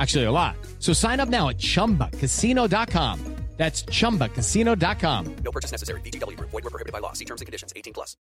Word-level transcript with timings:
Actually, 0.00 0.24
a 0.24 0.32
lot. 0.32 0.56
So 0.78 0.94
sign 0.94 1.20
up 1.20 1.28
now 1.28 1.50
at 1.50 1.58
chumbacasino.com. 1.58 3.36
That's 3.60 3.82
chumbacasino.com. 3.82 5.36
No 5.44 5.50
purchase 5.52 5.70
necessary. 5.70 6.00
VGW 6.00 6.34
Group. 6.38 6.48
Void 6.48 6.64
were 6.64 6.70
prohibited 6.70 6.94
by 6.94 7.00
law. 7.00 7.12
See 7.12 7.26
terms 7.26 7.42
and 7.42 7.46
conditions. 7.46 7.74
18 7.76 7.92
plus. 7.92 8.16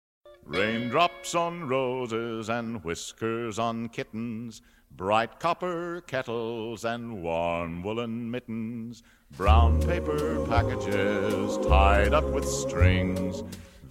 Raindrops 0.47 1.35
on 1.35 1.67
roses 1.67 2.49
and 2.49 2.85
whiskers 2.85 3.59
on 3.59 3.89
kittens, 3.89 4.63
bright 4.93 5.41
copper 5.41 6.03
kettles 6.03 6.85
and 6.85 7.23
warm 7.23 7.83
woolen 7.83 8.31
mittens, 8.31 9.03
brown 9.33 9.83
paper 9.83 10.47
packages 10.47 11.57
tied 11.67 12.13
up 12.13 12.25
with 12.25 12.47
strings. 12.47 13.43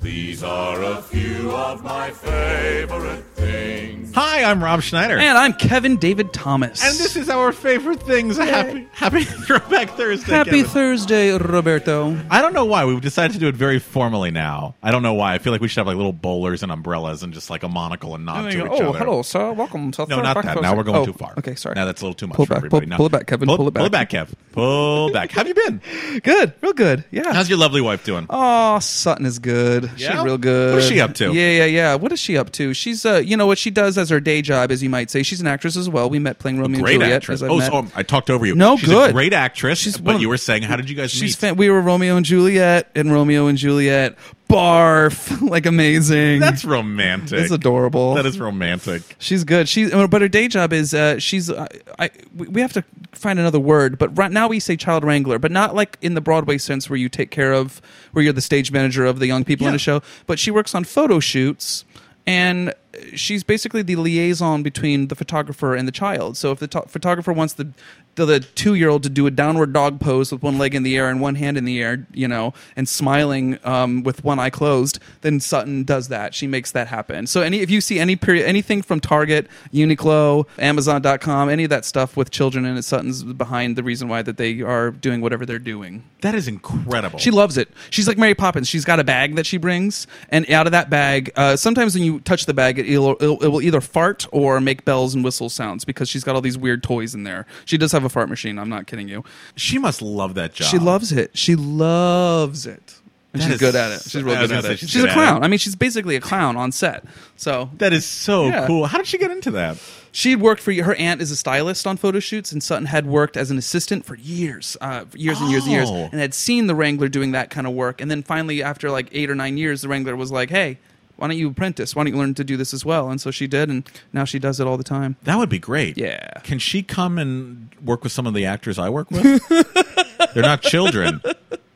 These 0.01 0.43
are 0.43 0.83
a 0.83 1.01
few 1.01 1.51
of 1.51 1.81
my 1.83 2.11
favorite 2.11 3.23
things. 3.35 4.13
Hi, 4.13 4.43
I'm 4.43 4.61
Rob 4.63 4.81
Schneider. 4.81 5.17
And 5.17 5.37
I'm 5.37 5.53
Kevin 5.53 5.95
David 5.97 6.33
Thomas. 6.33 6.83
And 6.83 6.95
this 6.97 7.15
is 7.15 7.29
our 7.29 7.51
favorite 7.53 8.03
things. 8.03 8.37
Happy 8.37 8.87
Happy 8.91 9.23
Throwback 9.23 9.91
Thursday. 9.91 10.31
Happy 10.33 10.49
Kevin. 10.51 10.65
Thursday, 10.65 11.31
Roberto. 11.37 12.17
I 12.29 12.41
don't 12.41 12.53
know 12.53 12.65
why 12.65 12.83
we've 12.85 12.99
decided 13.01 13.33
to 13.33 13.39
do 13.39 13.47
it 13.47 13.55
very 13.55 13.79
formally 13.79 14.29
now. 14.29 14.75
I 14.83 14.91
don't 14.91 15.03
know 15.03 15.13
why. 15.13 15.33
I 15.35 15.37
feel 15.37 15.53
like 15.53 15.61
we 15.61 15.67
should 15.69 15.77
have 15.79 15.87
like 15.87 15.95
little 15.95 16.13
bowlers 16.13 16.63
and 16.63 16.71
umbrellas 16.71 17.23
and 17.23 17.33
just 17.33 17.49
like 17.49 17.63
a 17.63 17.69
monocle 17.69 18.13
and 18.13 18.25
nod 18.25 18.51
to 18.51 18.57
each 18.57 18.81
oh, 18.81 18.89
other. 18.89 18.99
hello, 18.99 19.21
sir. 19.21 19.53
Welcome 19.53 19.91
to 19.93 20.05
No, 20.07 20.21
not 20.21 20.35
that. 20.35 20.43
Thursday. 20.45 20.61
Now 20.61 20.75
we're 20.75 20.83
going 20.83 20.97
Oh, 20.97 21.05
too 21.05 21.13
far. 21.13 21.33
Okay, 21.37 21.55
sorry. 21.55 21.75
Now 21.75 21.85
that's 21.85 22.01
a 22.01 22.05
little 22.05 22.13
too 22.15 22.27
much 22.27 22.35
Pull 22.35 22.45
for 22.45 22.49
back, 22.55 22.57
everybody. 22.57 22.85
pull- 22.87 22.89
Now- 22.89 22.97
pull 22.97 23.05
it 23.07 23.11
back, 23.13 23.27
Kevin, 23.27 23.47
pull 23.47 23.67
it 23.67 23.73
back. 23.73 23.79
Pull 23.79 23.87
it 23.87 23.91
back, 23.91 24.09
Kev. 24.09 24.33
Pull 24.51 25.11
back. 25.11 25.31
How 25.31 25.39
have 25.43 25.47
you 25.47 25.53
been? 25.55 25.81
Good, 26.23 26.53
real 26.61 26.73
good. 26.73 27.05
Yeah. 27.09 27.33
How's 27.33 27.49
your 27.49 27.57
lovely 27.57 27.81
wife 27.81 28.03
doing? 28.03 28.27
Oh, 28.29 28.77
Sutton 28.79 29.25
is 29.25 29.39
good. 29.39 29.89
Yeah? 29.97 30.11
She's 30.15 30.23
real 30.23 30.37
good. 30.37 30.73
What 30.73 30.81
is 30.83 30.87
she 30.89 30.99
up 31.01 31.13
to? 31.15 31.33
Yeah, 31.33 31.49
yeah, 31.51 31.65
yeah. 31.65 31.95
What 31.95 32.11
is 32.11 32.19
she 32.19 32.37
up 32.37 32.51
to? 32.53 32.73
She's, 32.73 33.05
uh, 33.05 33.15
you 33.25 33.35
know, 33.37 33.47
what 33.47 33.57
she 33.57 33.71
does 33.71 33.97
as 33.97 34.09
her 34.09 34.19
day 34.19 34.41
job, 34.41 34.71
as 34.71 34.81
you 34.83 34.89
might 34.89 35.09
say. 35.11 35.23
She's 35.23 35.41
an 35.41 35.47
actress 35.47 35.75
as 35.77 35.89
well. 35.89 36.09
We 36.09 36.19
met 36.19 36.39
playing 36.39 36.59
Romeo 36.59 36.81
Great 36.81 36.93
and 36.95 37.01
Juliet. 37.03 37.21
actress. 37.23 37.41
As 37.41 37.43
I 37.43 37.47
Oh, 37.51 37.57
met. 37.57 37.71
so 37.71 37.87
I 37.95 38.03
talked 38.03 38.29
over 38.29 38.45
you. 38.45 38.55
No, 38.55 38.77
She's 38.77 38.89
good. 38.89 39.09
a 39.09 39.13
great 39.13 39.33
actress. 39.33 39.79
She's 39.79 39.97
but 39.97 40.19
you 40.21 40.29
were 40.29 40.37
saying, 40.37 40.63
how 40.63 40.75
did 40.75 40.89
you 40.89 40.95
guys 40.95 41.11
She's 41.11 41.21
meet? 41.21 41.35
fan- 41.35 41.55
we 41.55 41.69
were 41.69 41.81
Romeo 41.81 42.15
and 42.17 42.25
Juliet, 42.25 42.89
and 42.95 43.11
Romeo 43.11 43.47
and 43.47 43.57
Juliet 43.57 44.15
barf 44.53 45.41
like 45.49 45.65
amazing. 45.65 46.39
That's 46.39 46.63
romantic. 46.63 47.39
It's 47.39 47.51
adorable. 47.51 48.13
That 48.15 48.25
is 48.25 48.39
romantic. 48.39 49.15
She's 49.19 49.43
good. 49.43 49.67
She's 49.67 49.91
but 49.91 50.21
her 50.21 50.27
day 50.27 50.47
job 50.47 50.73
is 50.73 50.93
uh, 50.93 51.19
she's 51.19 51.49
uh, 51.49 51.67
I 51.99 52.09
we 52.35 52.47
we 52.47 52.61
have 52.61 52.73
to 52.73 52.83
find 53.13 53.39
another 53.39 53.59
word. 53.59 53.97
But 53.97 54.17
right 54.17 54.31
now 54.31 54.47
we 54.47 54.59
say 54.59 54.75
child 54.77 55.03
wrangler, 55.03 55.39
but 55.39 55.51
not 55.51 55.75
like 55.75 55.97
in 56.01 56.13
the 56.13 56.21
Broadway 56.21 56.57
sense 56.57 56.89
where 56.89 56.97
you 56.97 57.09
take 57.09 57.31
care 57.31 57.53
of 57.53 57.81
where 58.11 58.23
you're 58.23 58.33
the 58.33 58.41
stage 58.41 58.71
manager 58.71 59.05
of 59.05 59.19
the 59.19 59.27
young 59.27 59.43
people 59.43 59.67
in 59.67 59.73
Yeah. 59.73 59.77
a 59.77 59.79
show. 59.79 60.01
But 60.27 60.39
she 60.39 60.51
works 60.51 60.75
on 60.75 60.83
photo 60.83 61.19
shoots 61.19 61.85
and 62.25 62.73
she's 63.15 63.43
basically 63.43 63.81
the 63.81 63.95
liaison 63.97 64.63
between 64.63 65.07
the 65.09 65.15
photographer 65.15 65.75
and 65.75 65.87
the 65.87 65.91
child. 65.91 66.37
So 66.37 66.51
if 66.51 66.59
the 66.59 66.67
to- 66.67 66.85
photographer 66.87 67.33
wants 67.33 67.53
the 67.53 67.69
the, 68.15 68.25
the 68.25 68.39
two 68.39 68.75
year 68.75 68.89
old 68.89 69.03
to 69.03 69.09
do 69.09 69.27
a 69.27 69.31
downward 69.31 69.73
dog 69.73 69.99
pose 69.99 70.31
with 70.31 70.43
one 70.43 70.57
leg 70.57 70.75
in 70.75 70.83
the 70.83 70.97
air 70.97 71.09
and 71.09 71.21
one 71.21 71.35
hand 71.35 71.57
in 71.57 71.65
the 71.65 71.81
air, 71.81 72.05
you 72.13 72.27
know, 72.27 72.53
and 72.75 72.87
smiling 72.87 73.59
um, 73.63 74.03
with 74.03 74.23
one 74.23 74.39
eye 74.39 74.49
closed, 74.49 74.99
then 75.21 75.39
Sutton 75.39 75.83
does 75.83 76.07
that. 76.09 76.33
She 76.33 76.47
makes 76.47 76.71
that 76.71 76.87
happen. 76.87 77.27
So 77.27 77.41
any 77.41 77.59
if 77.59 77.69
you 77.69 77.81
see 77.81 77.99
any 77.99 78.15
period 78.15 78.45
anything 78.45 78.81
from 78.81 78.99
Target, 78.99 79.47
Uniqlo, 79.73 80.47
Amazon.com, 80.57 81.49
any 81.49 81.63
of 81.63 81.69
that 81.69 81.85
stuff 81.85 82.15
with 82.15 82.31
children 82.31 82.65
in 82.65 82.77
it, 82.77 82.83
Sutton's 82.83 83.23
behind 83.23 83.75
the 83.75 83.83
reason 83.83 84.07
why 84.07 84.21
that 84.21 84.37
they 84.37 84.61
are 84.61 84.91
doing 84.91 85.21
whatever 85.21 85.45
they're 85.45 85.59
doing. 85.59 86.03
That 86.21 86.35
is 86.35 86.47
incredible. 86.47 87.19
She 87.19 87.31
loves 87.31 87.57
it. 87.57 87.69
She's 87.89 88.07
like 88.07 88.17
Mary 88.17 88.35
Poppins. 88.35 88.69
She's 88.69 88.85
got 88.85 88.99
a 88.99 89.03
bag 89.03 89.35
that 89.35 89.45
she 89.45 89.57
brings, 89.57 90.07
and 90.29 90.49
out 90.49 90.67
of 90.67 90.71
that 90.71 90.89
bag, 90.89 91.31
uh, 91.35 91.55
sometimes 91.55 91.95
when 91.95 92.03
you 92.03 92.19
touch 92.21 92.45
the 92.45 92.53
bag, 92.53 92.79
it, 92.79 92.87
it'll, 92.87 93.11
it'll, 93.19 93.43
it 93.43 93.47
will 93.47 93.61
either 93.61 93.81
fart 93.81 94.25
or 94.31 94.61
make 94.61 94.85
bells 94.85 95.15
and 95.15 95.23
whistle 95.23 95.49
sounds 95.49 95.83
because 95.83 96.07
she's 96.07 96.23
got 96.23 96.35
all 96.35 96.41
these 96.41 96.57
weird 96.57 96.83
toys 96.83 97.13
in 97.13 97.23
there. 97.23 97.45
She 97.65 97.77
does 97.77 97.91
have 97.91 98.02
a 98.05 98.09
fart 98.09 98.29
machine. 98.29 98.57
I'm 98.59 98.69
not 98.69 98.87
kidding 98.87 99.07
you. 99.09 99.23
She 99.55 99.77
must 99.77 100.01
love 100.01 100.35
that 100.35 100.53
job. 100.53 100.67
She 100.69 100.77
loves 100.79 101.11
it. 101.11 101.31
She 101.33 101.55
loves 101.55 102.65
it. 102.65 102.95
And 103.33 103.41
That 103.41 103.45
she's 103.45 103.53
is 103.55 103.59
good 103.59 103.75
at 103.75 103.91
it. 103.93 103.99
so- 104.01 104.09
She's 104.09 104.23
real 104.23 104.35
I 104.35 104.41
was 104.41 104.49
good 104.51 104.57
at 104.57 104.61
gonna 104.61 104.73
it. 104.73 104.77
say 104.77 104.81
She's, 104.81 104.89
she's 104.91 105.01
good 105.01 105.07
a 105.09 105.11
at 105.11 105.15
clown. 105.15 105.43
I 105.43 105.47
mean, 105.47 105.57
she's 105.57 105.75
basically 105.75 106.15
a 106.15 106.21
clown 106.21 106.55
on 106.55 106.71
set. 106.71 107.03
So 107.35 107.71
That 107.79 107.91
is 107.91 108.05
so 108.05 108.45
Yeah. 108.47 108.67
cool. 108.67 108.85
How 108.85 108.97
did 108.99 109.07
she 109.07 109.17
get 109.17 109.31
into 109.31 109.49
that? 109.51 109.77
She'd 110.11 110.35
worked 110.39 110.61
for 110.61 110.71
her 110.71 110.93
aunt 110.93 111.19
is 111.19 111.31
a 111.31 111.35
stylist 111.35 111.87
on 111.87 111.97
photo 111.97 112.19
shoots, 112.19 112.51
and 112.51 112.61
Sutton 112.61 112.85
had 112.85 113.07
worked 113.07 113.35
as 113.35 113.49
an 113.49 113.57
assistant 113.57 114.05
for 114.05 114.13
years, 114.15 114.77
uh, 114.79 115.05
for 115.05 115.17
years 115.17 115.41
and 115.41 115.49
years 115.49 115.63
and 115.63 115.71
years, 115.71 115.89
Oh. 115.89 116.09
and 116.11 116.21
had 116.21 116.35
seen 116.35 116.67
the 116.67 116.75
Wrangler 116.75 117.07
doing 117.07 117.31
that 117.31 117.49
kind 117.49 117.65
of 117.65 117.73
work. 117.73 117.99
And 117.99 118.11
then 118.11 118.21
finally, 118.21 118.61
after 118.61 118.91
like 118.91 119.07
eight 119.11 119.31
or 119.31 119.35
nine 119.35 119.57
years, 119.57 119.81
the 119.81 119.87
Wrangler 119.87 120.15
was 120.15 120.31
like, 120.31 120.51
"Hey, 120.51 120.77
why 121.15 121.27
don't 121.27 121.37
you 121.37 121.49
apprentice? 121.49 121.95
Why 121.95 122.03
don't 122.03 122.13
you 122.13 122.19
learn 122.19 122.33
to 122.35 122.43
do 122.43 122.57
this 122.57 122.73
as 122.73 122.85
well?" 122.85 123.09
And 123.09 123.19
so 123.21 123.31
she 123.31 123.47
did, 123.47 123.69
and 123.69 123.87
now 124.11 124.25
she 124.25 124.39
does 124.39 124.59
it 124.59 124.67
all 124.67 124.77
the 124.77 124.83
time. 124.83 125.15
That 125.23 125.37
would 125.37 125.49
be 125.49 125.59
great. 125.59 125.97
Yeah. 125.97 126.39
Can 126.43 126.59
she 126.59 126.83
come 126.83 127.17
and 127.17 127.69
work 127.83 128.03
with 128.03 128.11
some 128.11 128.27
of 128.27 128.33
the 128.33 128.45
actors 128.45 128.79
I 128.79 128.89
work 128.89 129.09
with? 129.11 129.41
They're 130.33 130.43
not 130.43 130.61
children, 130.61 131.21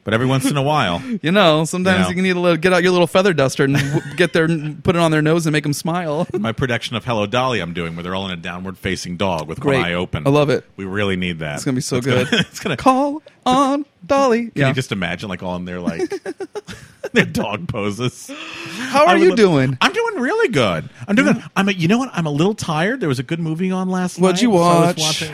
but 0.07 0.13
every 0.13 0.25
once 0.25 0.49
in 0.49 0.55
a 0.55 0.61
while. 0.63 1.01
You 1.21 1.31
know, 1.33 1.65
sometimes 1.65 2.09
You 2.09 2.15
you, 2.15 2.21
need 2.21 2.35
a 2.37 2.39
little, 2.39 2.55
get 2.57 2.71
out 2.71 2.81
your 2.83 2.91
little 2.93 3.07
feather 3.07 3.33
duster 3.33 3.65
and 3.65 3.75
w- 3.75 4.01
get 4.15 4.31
their 4.31 4.47
put 4.47 4.95
it 4.95 4.99
on 4.99 5.11
their 5.11 5.21
nose 5.21 5.45
and 5.45 5.51
make 5.51 5.63
them 5.63 5.73
smile. 5.73 6.25
My 6.39 6.53
production 6.53 6.95
of 6.95 7.03
Hello 7.03 7.25
Dolly 7.25 7.59
I'm 7.59 7.73
doing 7.73 7.95
where 7.97 8.03
they're 8.03 8.15
all 8.15 8.25
in 8.25 8.31
a 8.31 8.41
downward 8.41 8.77
facing 8.77 9.17
dog 9.17 9.47
with 9.49 9.59
Great. 9.59 9.77
one 9.79 9.85
eye 9.85 9.93
open. 9.95 10.25
I 10.25 10.29
love 10.29 10.49
it. 10.49 10.63
We 10.77 10.85
really 10.85 11.17
need 11.17 11.39
that. 11.39 11.55
It's 11.55 11.65
gonna 11.65 11.75
be 11.75 11.81
so 11.81 11.97
It's 11.97 12.05
good. 12.05 12.29
Gonna, 12.29 12.41
it's 12.47 12.59
gonna 12.61 12.77
Call 12.77 13.21
on 13.45 13.85
Dolly. 14.05 14.51
Can 14.51 14.67
you 14.69 14.73
just 14.73 14.93
imagine 14.93 15.27
like 15.27 15.43
all 15.43 15.55
in 15.57 15.65
their 15.65 15.81
like 15.81 16.09
their 17.11 17.25
dog 17.25 17.67
poses? 17.67 18.29
How 18.77 19.07
are 19.07 19.17
you 19.17 19.29
love- 19.29 19.37
doing? 19.37 19.77
I'm 19.81 19.91
doing 19.91 20.15
really 20.21 20.49
good. 20.49 20.89
I'm 21.07 21.15
doing 21.15 21.33
good. 21.33 21.43
I'm 21.55 21.67
a, 21.67 21.71
you 21.73 21.87
know 21.87 21.97
what? 21.97 22.11
I'm 22.13 22.27
a 22.27 22.31
little 22.31 22.53
tired. 22.53 22.99
There 23.01 23.09
was 23.09 23.19
a 23.19 23.23
good 23.23 23.39
movie 23.39 23.71
on 23.71 23.89
last 23.89 24.17
night. 24.19 24.23
What'd 24.23 24.35
night. 24.37 24.41
you 24.43 24.57
so 24.57 24.63
I 24.63 24.85
watch? 24.87 25.23
Uh, 25.23 25.27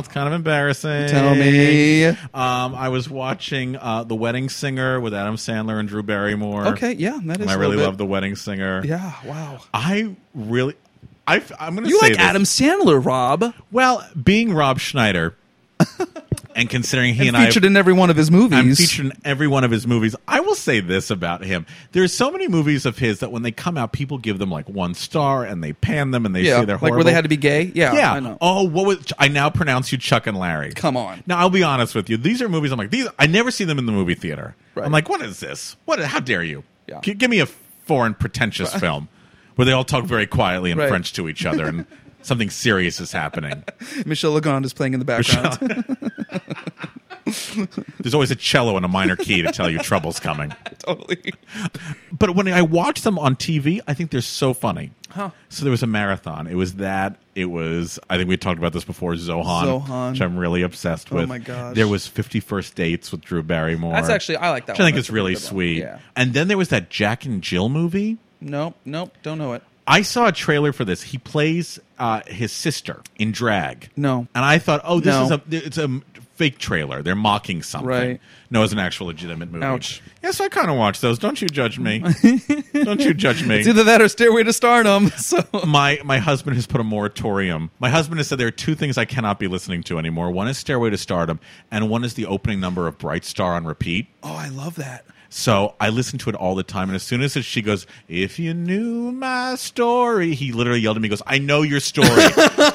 it's 0.00 0.08
kind 0.08 0.26
of 0.28 0.34
embarrassing. 0.34 1.08
Tell 1.08 1.34
me. 1.34 2.06
Um, 2.06 2.74
I 2.74 2.88
was 2.88 3.08
watching 3.08 3.76
uh, 3.76 4.04
The 4.04 4.14
Wedding 4.14 4.48
Singer 4.48 5.00
with 5.00 5.14
Adam 5.14 5.36
Sandler 5.36 5.78
and 5.78 5.88
Drew 5.88 6.02
Barrymore. 6.02 6.68
Okay, 6.68 6.92
yeah, 6.92 7.18
that 7.24 7.36
is. 7.36 7.42
And 7.42 7.50
I 7.50 7.54
really 7.54 7.76
love 7.76 7.98
The 7.98 8.06
Wedding 8.06 8.36
Singer. 8.36 8.84
Yeah, 8.84 9.12
wow. 9.24 9.60
I 9.72 10.16
really. 10.34 10.74
I, 11.26 11.36
am 11.60 11.76
going 11.76 11.84
to 11.84 11.90
say 11.90 11.90
You 11.90 11.98
say 12.00 12.06
like 12.06 12.12
this. 12.14 12.22
Adam 12.22 12.42
Sandler, 12.42 13.04
Rob? 13.04 13.54
Well, 13.70 14.04
being 14.20 14.52
Rob 14.52 14.80
Schneider, 14.80 15.36
and 16.54 16.68
considering 16.68 17.14
he 17.14 17.28
and, 17.28 17.36
and 17.36 17.36
I 17.36 17.46
featured 17.46 17.64
in 17.64 17.76
every 17.76 17.92
one 17.92 18.10
of 18.10 18.16
his 18.16 18.30
movies. 18.30 18.58
I'm 18.58 18.74
featured 18.74 19.06
in 19.06 19.12
every 19.24 19.46
one 19.46 19.64
of 19.64 19.70
his 19.70 19.86
movies. 19.86 20.14
I 20.26 20.40
will 20.40 20.54
say 20.54 20.80
this 20.80 21.10
about 21.10 21.44
him: 21.44 21.66
there's 21.92 22.12
so 22.12 22.30
many 22.30 22.48
movies 22.48 22.86
of 22.86 22.98
his 22.98 23.20
that 23.20 23.32
when 23.32 23.42
they 23.42 23.52
come 23.52 23.78
out, 23.78 23.92
people 23.92 24.18
give 24.18 24.38
them 24.38 24.50
like 24.50 24.68
one 24.68 24.94
star 24.94 25.44
and 25.44 25.62
they 25.62 25.72
pan 25.72 26.10
them 26.10 26.26
and 26.26 26.34
they 26.34 26.42
yeah, 26.42 26.60
say 26.60 26.64
they're 26.66 26.78
like 26.78 26.92
where 26.92 27.04
they 27.04 27.12
had 27.12 27.24
to 27.24 27.28
be 27.28 27.36
gay. 27.36 27.70
Yeah, 27.74 27.94
yeah. 27.94 28.12
I 28.12 28.20
know. 28.20 28.38
Oh, 28.40 28.64
what 28.64 28.86
was? 28.86 29.12
I 29.18 29.28
now 29.28 29.50
pronounce 29.50 29.92
you 29.92 29.98
Chuck 29.98 30.26
and 30.26 30.38
Larry. 30.38 30.72
Come 30.72 30.96
on. 30.96 31.22
Now 31.26 31.38
I'll 31.38 31.50
be 31.50 31.62
honest 31.62 31.94
with 31.94 32.10
you. 32.10 32.16
These 32.16 32.42
are 32.42 32.48
movies. 32.48 32.72
I'm 32.72 32.78
like 32.78 32.90
these. 32.90 33.08
I 33.18 33.26
never 33.26 33.50
see 33.50 33.64
them 33.64 33.78
in 33.78 33.86
the 33.86 33.92
movie 33.92 34.14
theater. 34.14 34.54
Right. 34.74 34.84
I'm 34.84 34.92
like, 34.92 35.08
what 35.08 35.22
is 35.22 35.40
this? 35.40 35.76
What? 35.84 36.00
How 36.00 36.20
dare 36.20 36.42
you? 36.42 36.64
Yeah. 36.86 37.00
G- 37.00 37.14
give 37.14 37.30
me 37.30 37.40
a 37.40 37.46
foreign 37.46 38.14
pretentious 38.14 38.74
film 38.80 39.08
where 39.56 39.64
they 39.66 39.72
all 39.72 39.84
talk 39.84 40.04
very 40.04 40.26
quietly 40.26 40.70
in 40.70 40.78
Right. 40.78 40.88
French 40.88 41.12
to 41.14 41.28
each 41.28 41.44
other 41.44 41.66
and 41.66 41.86
something 42.22 42.50
serious 42.50 43.00
is 43.00 43.12
happening. 43.12 43.64
Michel 44.06 44.32
Legrand 44.32 44.64
is 44.64 44.72
playing 44.72 44.94
in 44.94 44.98
the 45.00 45.04
background. 45.04 45.58
There's 48.00 48.14
always 48.14 48.30
a 48.30 48.36
cello 48.36 48.76
and 48.76 48.84
a 48.84 48.88
minor 48.88 49.14
key 49.14 49.42
to 49.42 49.52
tell 49.52 49.70
you 49.70 49.78
trouble's 49.78 50.18
coming. 50.18 50.52
totally. 50.78 51.32
But 52.10 52.34
when 52.34 52.48
I 52.48 52.62
watch 52.62 53.02
them 53.02 53.18
on 53.18 53.36
TV, 53.36 53.80
I 53.86 53.94
think 53.94 54.10
they're 54.10 54.20
so 54.20 54.52
funny. 54.52 54.92
So 55.48 55.64
there 55.64 55.70
was 55.70 55.82
a 55.82 55.86
marathon. 55.88 56.46
It 56.46 56.54
was 56.54 56.74
that. 56.76 57.16
It 57.34 57.46
was. 57.46 57.98
I 58.08 58.16
think 58.16 58.28
we 58.28 58.36
talked 58.36 58.58
about 58.58 58.72
this 58.72 58.84
before. 58.84 59.12
Zohan, 59.14 59.44
Zohan. 59.82 60.12
which 60.12 60.20
I'm 60.20 60.36
really 60.36 60.62
obsessed 60.62 61.12
Oh 61.12 61.16
with. 61.16 61.28
my 61.28 61.38
gosh. 61.38 61.74
There 61.74 61.88
was 61.88 62.06
50 62.06 62.40
First 62.40 62.74
Dates 62.76 63.10
with 63.12 63.20
Drew 63.20 63.42
Barrymore. 63.42 63.92
That's 63.92 64.08
actually 64.08 64.36
I 64.36 64.50
like 64.50 64.66
that. 64.66 64.74
Which 64.74 64.80
I 64.80 64.84
think 64.84 64.96
That's 64.96 65.08
is 65.08 65.12
really 65.12 65.34
sweet. 65.34 65.78
Yeah. 65.78 65.98
And 66.16 66.32
then 66.32 66.48
there 66.48 66.58
was 66.58 66.68
that 66.68 66.90
Jack 66.90 67.24
and 67.24 67.42
Jill 67.42 67.68
movie. 67.68 68.18
Nope. 68.40 68.76
Nope. 68.84 69.16
Don't 69.22 69.38
know 69.38 69.52
it. 69.54 69.62
I 69.90 70.02
saw 70.02 70.28
a 70.28 70.32
trailer 70.32 70.72
for 70.72 70.84
this. 70.84 71.02
He 71.02 71.18
plays 71.18 71.78
uh, 71.98 72.22
his 72.26 72.52
sister 72.52 73.02
in 73.18 73.32
drag. 73.32 73.90
No. 73.96 74.26
and 74.34 74.44
I 74.44 74.58
thought, 74.58 74.80
oh, 74.84 75.00
this 75.00 75.14
No. 75.14 75.24
is 75.24 75.30
a 75.32 75.42
it's 75.50 75.78
a 75.78 76.00
fake 76.36 76.58
trailer. 76.58 77.02
They're 77.02 77.14
mocking 77.16 77.62
something. 77.62 77.88
Right. 77.88 78.20
No, 78.50 78.62
it's 78.62 78.72
an 78.72 78.78
actual 78.78 79.08
legitimate 79.08 79.50
movie. 79.52 79.64
Ouch. 79.64 80.00
Yes, 80.22 80.40
I 80.40 80.48
kind 80.48 80.70
of 80.70 80.76
watch 80.76 81.00
those. 81.00 81.18
Don't 81.18 81.40
you 81.42 81.48
judge 81.48 81.78
me. 81.78 81.98
Don't 82.72 83.00
you 83.00 83.12
judge 83.14 83.44
me. 83.44 83.58
It's 83.58 83.68
either 83.68 83.84
that 83.84 84.00
or 84.00 84.08
Stairway 84.08 84.42
to 84.44 84.52
Stardom. 84.52 85.10
So 85.18 85.44
my 85.66 85.98
my 86.04 86.18
husband 86.18 86.56
has 86.56 86.66
put 86.66 86.80
a 86.80 86.84
moratorium. 86.84 87.70
My 87.78 87.90
husband 87.90 88.18
has 88.20 88.28
said 88.28 88.38
there 88.38 88.46
are 88.48 88.50
two 88.52 88.74
things 88.74 88.96
I 88.96 89.04
cannot 89.04 89.38
be 89.38 89.48
listening 89.48 89.82
to 89.84 89.98
anymore. 89.98 90.30
One 90.30 90.48
is 90.48 90.56
Stairway 90.56 90.90
to 90.90 90.98
Stardom, 90.98 91.40
and 91.70 91.90
one 91.90 92.04
is 92.04 92.14
the 92.14 92.26
opening 92.26 92.58
number 92.60 92.86
of 92.86 92.96
Bright 92.96 93.24
Star 93.24 93.54
on 93.54 93.66
repeat. 93.66 94.06
Oh, 94.22 94.34
I 94.34 94.48
love 94.48 94.76
that. 94.76 95.04
So 95.32 95.74
I 95.80 95.90
listen 95.90 96.18
to 96.18 96.28
it 96.30 96.34
all 96.34 96.56
the 96.56 96.64
time, 96.64 96.88
and 96.88 96.96
as 96.96 97.04
soon 97.04 97.22
as 97.22 97.32
she 97.44 97.62
goes, 97.62 97.86
"If 98.08 98.40
you 98.40 98.52
knew 98.52 99.12
my 99.12 99.54
story," 99.54 100.34
he 100.34 100.50
literally 100.50 100.80
yelled 100.80 100.96
at 100.96 101.02
me, 101.02 101.08
"Goes, 101.08 101.22
I 101.24 101.38
know 101.38 101.62
your 101.62 101.78
story. 101.78 102.08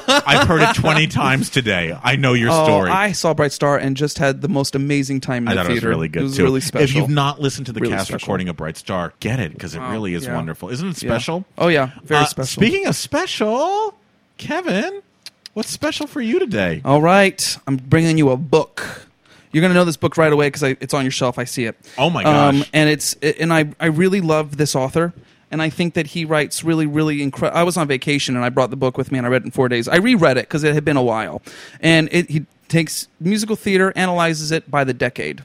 I've 0.08 0.48
heard 0.48 0.62
it 0.62 0.74
twenty 0.74 1.06
times 1.06 1.50
today. 1.50 1.94
I 2.02 2.16
know 2.16 2.32
your 2.32 2.48
Oh, 2.50 2.64
story." 2.64 2.90
I 2.90 3.12
saw 3.12 3.34
Bright 3.34 3.52
Star 3.52 3.76
and 3.76 3.94
just 3.94 4.18
had 4.18 4.40
the 4.40 4.48
most 4.48 4.74
amazing 4.74 5.20
time 5.20 5.42
in 5.46 5.48
I 5.48 5.54
the 5.54 5.62
thought 5.64 5.70
it 5.70 5.74
was 5.74 5.84
really 5.84 6.08
good 6.08 6.20
It 6.20 6.24
was 6.24 6.36
too. 6.38 6.44
really 6.44 6.62
special. 6.62 6.84
If 6.84 6.94
you've 6.94 7.10
not 7.10 7.42
listened 7.42 7.66
to 7.66 7.72
the 7.72 7.80
Really 7.80 7.92
cast 7.92 8.06
special. 8.08 8.24
recording 8.24 8.48
of 8.48 8.56
Bright 8.56 8.78
Star, 8.78 9.12
get 9.20 9.38
it 9.38 9.52
because 9.52 9.74
it 9.74 9.80
really 9.80 10.14
is 10.14 10.24
yeah. 10.24 10.34
wonderful. 10.34 10.70
Isn't 10.70 10.88
it 10.88 11.02
Yeah. 11.02 11.10
special? 11.10 11.44
Oh 11.58 11.68
yeah, 11.68 11.90
very 12.04 12.22
Uh, 12.22 12.26
special. 12.26 12.62
Speaking 12.62 12.86
of 12.86 12.96
special, 12.96 13.94
Kevin, 14.38 15.02
what's 15.52 15.68
special 15.70 16.06
for 16.06 16.22
you 16.22 16.38
today? 16.38 16.80
All 16.86 17.02
right, 17.02 17.58
I'm 17.66 17.76
bringing 17.76 18.16
you 18.16 18.30
a 18.30 18.36
book. 18.38 18.85
You're 19.56 19.62
gonna 19.62 19.72
know 19.72 19.86
this 19.86 19.96
book 19.96 20.18
right 20.18 20.30
away 20.30 20.48
because 20.48 20.62
it's 20.64 20.92
on 20.92 21.02
your 21.02 21.10
shelf. 21.10 21.38
I 21.38 21.44
see 21.44 21.64
it. 21.64 21.76
Oh 21.96 22.10
my 22.10 22.22
Um, 22.24 22.62
and 22.74 22.90
it's 22.90 23.14
and 23.14 23.54
I 23.54 23.72
I 23.80 23.86
really 23.86 24.20
love 24.20 24.58
this 24.58 24.76
author, 24.76 25.14
and 25.50 25.62
I 25.62 25.70
think 25.70 25.94
that 25.94 26.08
he 26.08 26.26
writes 26.26 26.62
really 26.62 26.84
really 26.84 27.22
incredible. 27.22 27.58
I 27.58 27.62
was 27.62 27.78
on 27.78 27.88
vacation 27.88 28.36
and 28.36 28.44
I 28.44 28.50
brought 28.50 28.68
the 28.68 28.76
book 28.76 28.98
with 28.98 29.10
me 29.10 29.16
and 29.16 29.26
I 29.26 29.30
read 29.30 29.40
it 29.40 29.44
in 29.46 29.50
four 29.52 29.70
days. 29.70 29.88
I 29.88 29.96
reread 29.96 30.36
it 30.36 30.42
because 30.42 30.62
it 30.62 30.74
had 30.74 30.84
been 30.84 30.98
a 30.98 31.02
while, 31.02 31.40
and 31.80 32.10
it, 32.12 32.28
he 32.28 32.44
takes 32.68 33.08
musical 33.18 33.56
theater, 33.56 33.94
analyzes 33.96 34.52
it 34.52 34.70
by 34.70 34.84
the 34.84 34.92
decade. 34.92 35.42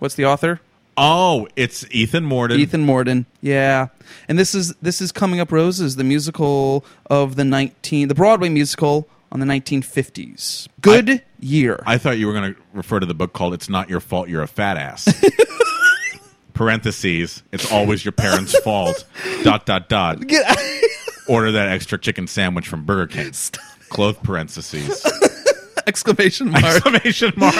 What's 0.00 0.16
the 0.16 0.24
author? 0.24 0.60
Oh, 0.96 1.46
it's 1.54 1.86
Ethan 1.92 2.28
Mordden. 2.28 2.58
Ethan 2.58 2.84
Mordden. 2.84 3.24
Yeah. 3.40 3.86
And 4.26 4.36
this 4.36 4.56
is 4.56 4.74
this 4.82 5.00
is 5.00 5.12
Coming 5.12 5.38
Up 5.38 5.52
Roses, 5.52 5.94
the 5.94 6.02
musical 6.02 6.84
of 7.08 7.36
the 7.36 7.44
19 7.44 8.08
the 8.08 8.16
Broadway 8.16 8.48
musical 8.48 9.08
on 9.32 9.40
the 9.40 9.46
1950s. 9.46 10.68
Good 10.80 11.22
year. 11.40 11.82
I 11.86 11.98
thought 11.98 12.18
you 12.18 12.26
were 12.26 12.32
going 12.32 12.54
to 12.54 12.60
refer 12.72 13.00
to 13.00 13.06
the 13.06 13.14
book 13.14 13.32
called 13.32 13.54
"It's 13.54 13.68
Not 13.68 13.88
Your 13.90 14.00
Fault 14.00 14.28
You're 14.28 14.42
a 14.42 14.48
Fat 14.48 14.76
Ass." 14.76 15.08
Parentheses. 16.54 17.42
It's 17.50 17.70
always 17.72 18.04
your 18.04 18.12
parents' 18.12 18.56
fault. 18.64 19.04
dot 19.42 19.66
dot 19.66 19.88
dot. 19.88 20.18
Order 21.26 21.52
that 21.52 21.68
extra 21.68 21.98
chicken 21.98 22.26
sandwich 22.28 22.68
from 22.68 22.84
Burger 22.84 23.08
King. 23.08 23.32
Close 23.88 24.16
parentheses. 24.22 25.04
Exclamation 25.86 26.50
mark. 26.50 26.64
Exclamation 26.64 27.32
mark. 27.36 27.54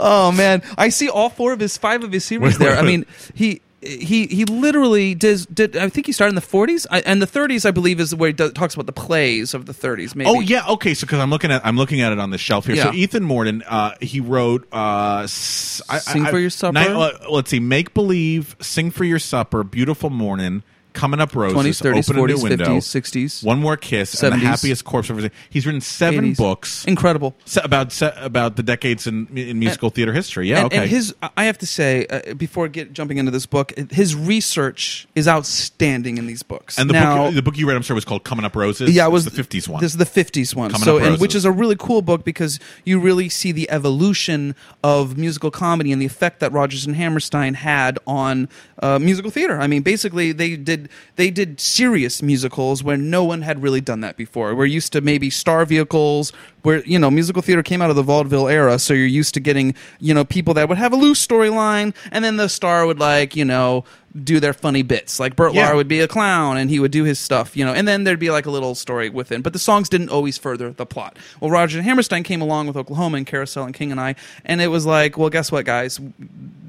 oh 0.00 0.32
man. 0.36 0.62
I 0.76 0.88
see 0.88 1.08
all 1.08 1.30
four 1.30 1.52
of 1.52 1.60
his 1.60 1.76
five 1.78 2.02
of 2.02 2.10
his 2.12 2.24
series 2.24 2.58
Wait, 2.58 2.64
there. 2.64 2.74
wait, 2.74 2.78
I 2.78 2.82
mean, 2.82 3.06
he 3.34 3.62
he 3.82 4.26
he 4.26 4.44
literally 4.44 5.14
does 5.14 5.46
did 5.46 5.76
I 5.76 5.88
think 5.88 6.06
he 6.06 6.12
started 6.12 6.30
in 6.30 6.34
the 6.34 6.40
40s 6.42 6.86
I, 6.90 7.00
and 7.00 7.22
the 7.22 7.26
30s 7.26 7.64
I 7.64 7.70
believe 7.70 7.98
is 7.98 8.14
where 8.14 8.28
he 8.28 8.32
does, 8.34 8.52
talks 8.52 8.74
about 8.74 8.86
the 8.86 8.92
plays 8.92 9.54
of 9.54 9.66
the 9.66 9.72
30s 9.72 10.14
maybe. 10.14 10.28
Oh 10.28 10.40
yeah, 10.40 10.66
okay. 10.68 10.92
So 10.92 11.06
because 11.06 11.18
I'm 11.18 11.30
looking 11.30 11.50
at 11.50 11.64
I'm 11.64 11.76
looking 11.76 12.00
at 12.02 12.12
it 12.12 12.18
on 12.18 12.30
the 12.30 12.38
shelf 12.38 12.66
here. 12.66 12.76
So 12.76 12.92
Ethan 12.92 13.24
Mordden, 13.24 13.62
uh, 13.66 13.92
he 14.00 14.20
wrote 14.20 14.66
uh, 14.72 15.26
Sing 15.26 16.26
I- 16.26 16.30
for 16.30 16.38
Your 16.38 16.50
Supper? 16.50 16.72
Night- 16.72 16.90
uh, 16.90 17.30
let's 17.30 17.50
see, 17.50 17.60
Make 17.60 17.94
Believe, 17.94 18.54
Sing 18.60 18.90
for 18.90 19.04
Your 19.04 19.18
Supper, 19.18 19.64
Beautiful 19.64 20.10
Morning, 20.10 20.62
Coming 20.92 21.20
Up 21.20 21.34
Roses, 21.34 21.56
20s, 21.56 21.82
30s, 21.82 22.10
Open 22.10 22.22
a 22.22 22.26
New 22.26 22.34
40s, 22.36 22.42
Window, 22.42 22.64
50s, 22.76 23.02
60s. 23.02 23.44
One 23.44 23.60
More 23.60 23.76
Kiss, 23.76 24.22
and 24.22 24.34
The 24.34 24.38
Happiest 24.38 24.84
Corpse 24.84 25.08
of 25.10 25.18
Everything. 25.18 25.36
He's 25.48 25.66
written 25.66 25.80
seven 25.80 26.32
80s. 26.32 26.36
books 26.36 26.84
Incredible. 26.84 27.34
se- 27.44 27.62
about 27.64 27.92
se- 27.92 28.14
about 28.16 28.56
the 28.56 28.62
decades 28.62 29.06
in, 29.06 29.26
in 29.36 29.58
musical 29.58 29.90
theater 29.90 30.12
history. 30.12 30.48
Yeah, 30.48 30.58
and, 30.58 30.66
okay. 30.66 30.78
and 30.78 30.90
his, 30.90 31.14
I 31.36 31.44
have 31.44 31.58
to 31.58 31.66
say, 31.66 32.06
uh, 32.06 32.34
before 32.34 32.68
get 32.68 32.92
jumping 32.92 33.18
into 33.18 33.30
this 33.30 33.46
book, 33.46 33.72
his 33.90 34.14
research 34.14 35.06
is 35.14 35.28
outstanding 35.28 36.18
in 36.18 36.26
these 36.26 36.42
books. 36.42 36.78
and 36.78 36.88
the 36.88 36.94
now, 36.94 37.26
book 37.26 37.34
the 37.34 37.42
book 37.42 37.56
you 37.56 37.68
read, 37.68 37.76
I'm 37.76 37.82
sure, 37.82 37.94
was 37.94 38.04
called 38.04 38.24
Coming 38.24 38.44
Up 38.44 38.56
Roses. 38.56 38.90
yeah, 38.94 39.06
it 39.06 39.10
was 39.10 39.26
It's 39.26 39.36
the 39.36 39.42
50s 39.42 39.68
one. 39.68 39.80
This 39.80 39.92
is 39.92 39.98
the 39.98 40.04
'50s 40.04 40.54
one. 40.54 40.70
Coming 40.70 40.84
so, 40.84 40.98
Up 40.98 41.04
and, 41.04 41.20
which 41.20 41.34
is 41.34 41.44
a 41.44 41.52
really 41.52 41.76
cool 41.76 42.02
book 42.02 42.24
because 42.24 42.58
you 42.84 42.98
really 43.00 43.28
see 43.28 43.52
the 43.52 43.70
evolution 43.70 44.54
of 44.82 45.16
musical 45.16 45.50
comedy 45.50 45.92
and 45.92 46.00
the 46.00 46.06
effect 46.06 46.40
that 46.40 46.52
Rodgers 46.52 46.86
and 46.86 46.96
Hammerstein 46.96 47.54
had 47.54 47.98
on 48.06 48.48
uh, 48.82 48.98
musical 48.98 49.30
theater. 49.30 49.60
I 49.60 49.66
mean, 49.66 49.82
basically, 49.82 50.32
they 50.32 50.56
did 50.56 50.79
they 51.16 51.30
did 51.30 51.60
serious 51.60 52.22
musicals 52.22 52.82
where 52.82 52.96
no 52.96 53.24
one 53.24 53.42
had 53.42 53.62
really 53.62 53.80
done 53.80 54.00
that 54.00 54.16
before. 54.16 54.54
We're 54.54 54.66
used 54.66 54.92
to 54.92 55.00
maybe 55.00 55.30
star 55.30 55.64
vehicles 55.64 56.32
where 56.62 56.82
you 56.84 56.98
know 56.98 57.10
musical 57.10 57.42
theater 57.42 57.62
came 57.62 57.82
out 57.82 57.90
of 57.90 57.96
the 57.96 58.02
vaudeville 58.02 58.48
era, 58.48 58.78
so 58.78 58.94
you're 58.94 59.06
used 59.06 59.34
to 59.34 59.40
getting 59.40 59.74
you 59.98 60.14
know 60.14 60.24
people 60.24 60.54
that 60.54 60.68
would 60.68 60.78
have 60.78 60.92
a 60.92 60.96
loose 60.96 61.24
storyline, 61.26 61.94
and 62.12 62.24
then 62.24 62.36
the 62.36 62.48
star 62.48 62.86
would 62.86 62.98
like 62.98 63.36
you 63.36 63.44
know 63.44 63.84
do 64.24 64.40
their 64.40 64.52
funny 64.52 64.82
bits. 64.82 65.20
Like 65.20 65.36
Bert 65.36 65.54
Yeah. 65.54 65.70
Lahr 65.70 65.76
would 65.76 65.88
be 65.88 66.00
a 66.00 66.08
clown 66.08 66.56
and 66.56 66.68
he 66.68 66.80
would 66.80 66.90
do 66.90 67.04
his 67.04 67.18
stuff, 67.18 67.56
you 67.56 67.64
know, 67.64 67.72
and 67.72 67.86
then 67.86 68.02
there'd 68.02 68.18
be 68.18 68.30
like 68.30 68.46
a 68.46 68.50
little 68.50 68.74
story 68.74 69.08
within. 69.08 69.40
But 69.40 69.52
the 69.52 69.58
songs 69.58 69.88
didn't 69.88 70.08
always 70.08 70.36
further 70.36 70.72
the 70.72 70.84
plot. 70.86 71.16
Well, 71.40 71.50
Roger 71.50 71.78
and 71.78 71.86
Hammerstein 71.86 72.24
came 72.24 72.42
along 72.42 72.66
with 72.66 72.76
Oklahoma 72.76 73.18
and 73.18 73.26
Carousel 73.26 73.64
and 73.64 73.74
King 73.74 73.92
and 73.92 74.00
I, 74.00 74.16
and 74.44 74.60
it 74.60 74.66
was 74.66 74.84
like, 74.84 75.16
well, 75.16 75.30
guess 75.30 75.52
what, 75.52 75.64
guys? 75.64 76.00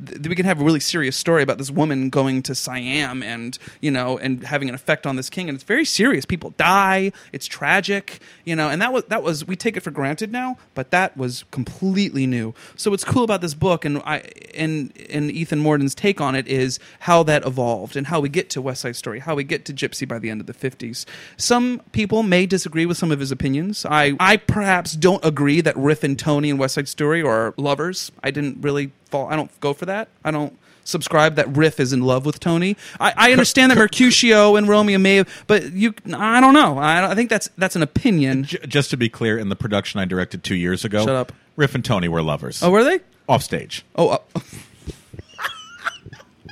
Th- 0.06 0.28
We 0.28 0.36
can 0.36 0.46
have 0.46 0.60
a 0.62 0.64
really 0.64 0.80
serious 0.80 1.16
story 1.16 1.44
about 1.44 1.58
this 1.58 1.72
woman 1.72 2.10
going 2.10 2.42
to 2.44 2.56
Siam 2.56 3.24
and 3.24 3.58
you 3.82 3.92
know 3.92 4.18
and 4.18 4.44
having 4.44 4.70
an 4.70 4.76
effect 4.76 5.06
on 5.08 5.16
this 5.16 5.30
king, 5.30 5.50
and 5.50 5.56
it's 5.56 5.64
very 5.64 5.86
serious. 5.86 6.26
People 6.26 6.52
die. 6.58 7.12
It's 7.32 7.48
tragic, 7.48 8.20
you 8.46 8.56
know, 8.56 8.70
and 8.70 8.82
that 8.82 8.94
was 8.94 9.04
that 9.06 9.24
was 9.24 9.46
we 9.46 9.56
take 9.56 9.78
it 9.78 9.82
for 9.82 9.92
granted 9.92 10.32
now, 10.32 10.58
but 10.74 10.92
that 10.92 11.16
was 11.18 11.46
completely 11.52 12.26
new. 12.28 12.54
So 12.76 12.92
what's 12.92 13.04
cool 13.04 13.24
about 13.24 13.42
this 13.42 13.54
book 13.54 13.86
and 13.86 14.02
I 14.06 14.24
and 14.56 14.92
and 15.10 15.32
Ethan 15.32 15.60
Mordden's 15.60 15.96
take 15.96 16.22
on 16.22 16.36
it 16.36 16.48
is 16.48 16.80
how 17.00 17.24
that 17.24 17.46
evolved 17.46 17.96
and 17.96 18.08
how 18.08 18.20
we 18.20 18.30
get 18.30 18.50
to 18.52 18.62
West 18.62 18.82
Side 18.82 18.96
Story, 18.96 19.20
how 19.20 19.36
we 19.36 19.44
get 19.44 19.66
to 19.66 19.74
Gypsy 19.74 20.08
by 20.08 20.20
the 20.20 20.30
end 20.30 20.42
of 20.42 20.48
the 20.48 20.54
50s. 20.54 21.06
Some 21.38 21.82
people 21.92 22.24
may 22.24 22.46
disagree 22.46 22.86
with 22.86 22.98
some 22.98 23.12
of 23.12 23.20
his 23.20 23.32
opinions. 23.32 23.86
I 23.86 24.16
I 24.20 24.38
perhaps 24.38 24.94
don't 24.94 25.24
agree 25.26 25.62
that 25.62 25.76
Riff 25.78 26.04
and 26.04 26.18
Tony 26.18 26.50
and 26.50 26.60
West 26.60 26.76
Side 26.76 26.88
Story 26.88 27.22
are 27.22 27.54
lovers. 27.58 28.12
I 28.24 28.32
didn't 28.32 28.62
really 28.62 28.92
fall 29.12 29.28
I 29.30 29.36
don't 29.36 29.52
go 29.60 29.74
for 29.74 29.86
that. 29.86 30.08
I 30.24 30.32
don't 30.32 30.58
subscribe 30.84 31.36
that 31.36 31.48
Riff 31.56 31.80
is 31.80 31.94
in 31.94 32.02
love 32.02 32.26
with 32.26 32.40
Tony. 32.40 32.76
I, 33.00 33.14
I 33.16 33.32
understand 33.32 33.72
that 33.72 33.78
Mercutio 33.78 34.56
and 34.56 34.68
Romeo 34.68 34.98
may 34.98 35.18
have, 35.18 35.44
but 35.46 35.72
you 35.74 35.94
I 36.14 36.42
don't 36.42 36.54
know. 36.56 36.80
I, 36.80 37.12
I 37.12 37.16
think 37.16 37.30
that's 37.30 37.50
that's 37.58 37.76
an 37.76 37.84
opinion. 37.84 38.46
J- 38.46 38.58
just 38.68 38.90
to 38.90 38.98
be 38.98 39.08
clear, 39.10 39.38
in 39.38 39.50
the 39.50 39.56
production 39.56 40.00
I 40.00 40.06
directed 40.06 40.44
two 40.44 40.56
years 40.56 40.84
ago, 40.84 41.06
Shut 41.06 41.16
up. 41.16 41.32
Riff 41.56 41.76
and 41.76 41.86
Tony 41.86 42.08
were 42.08 42.24
lovers. 42.24 42.64
Oh, 42.64 42.72
were 42.72 42.84
they? 42.84 43.00
off 43.30 43.44
stage. 43.44 43.86
Oh, 43.96 44.10
uh, 44.10 44.18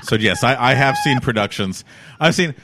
So 0.04 0.16
yes, 0.16 0.44
I, 0.46 0.72
I 0.72 0.74
have 0.76 0.96
seen 0.98 1.20
productions. 1.20 1.84
I've 2.22 2.34
seen 2.34 2.56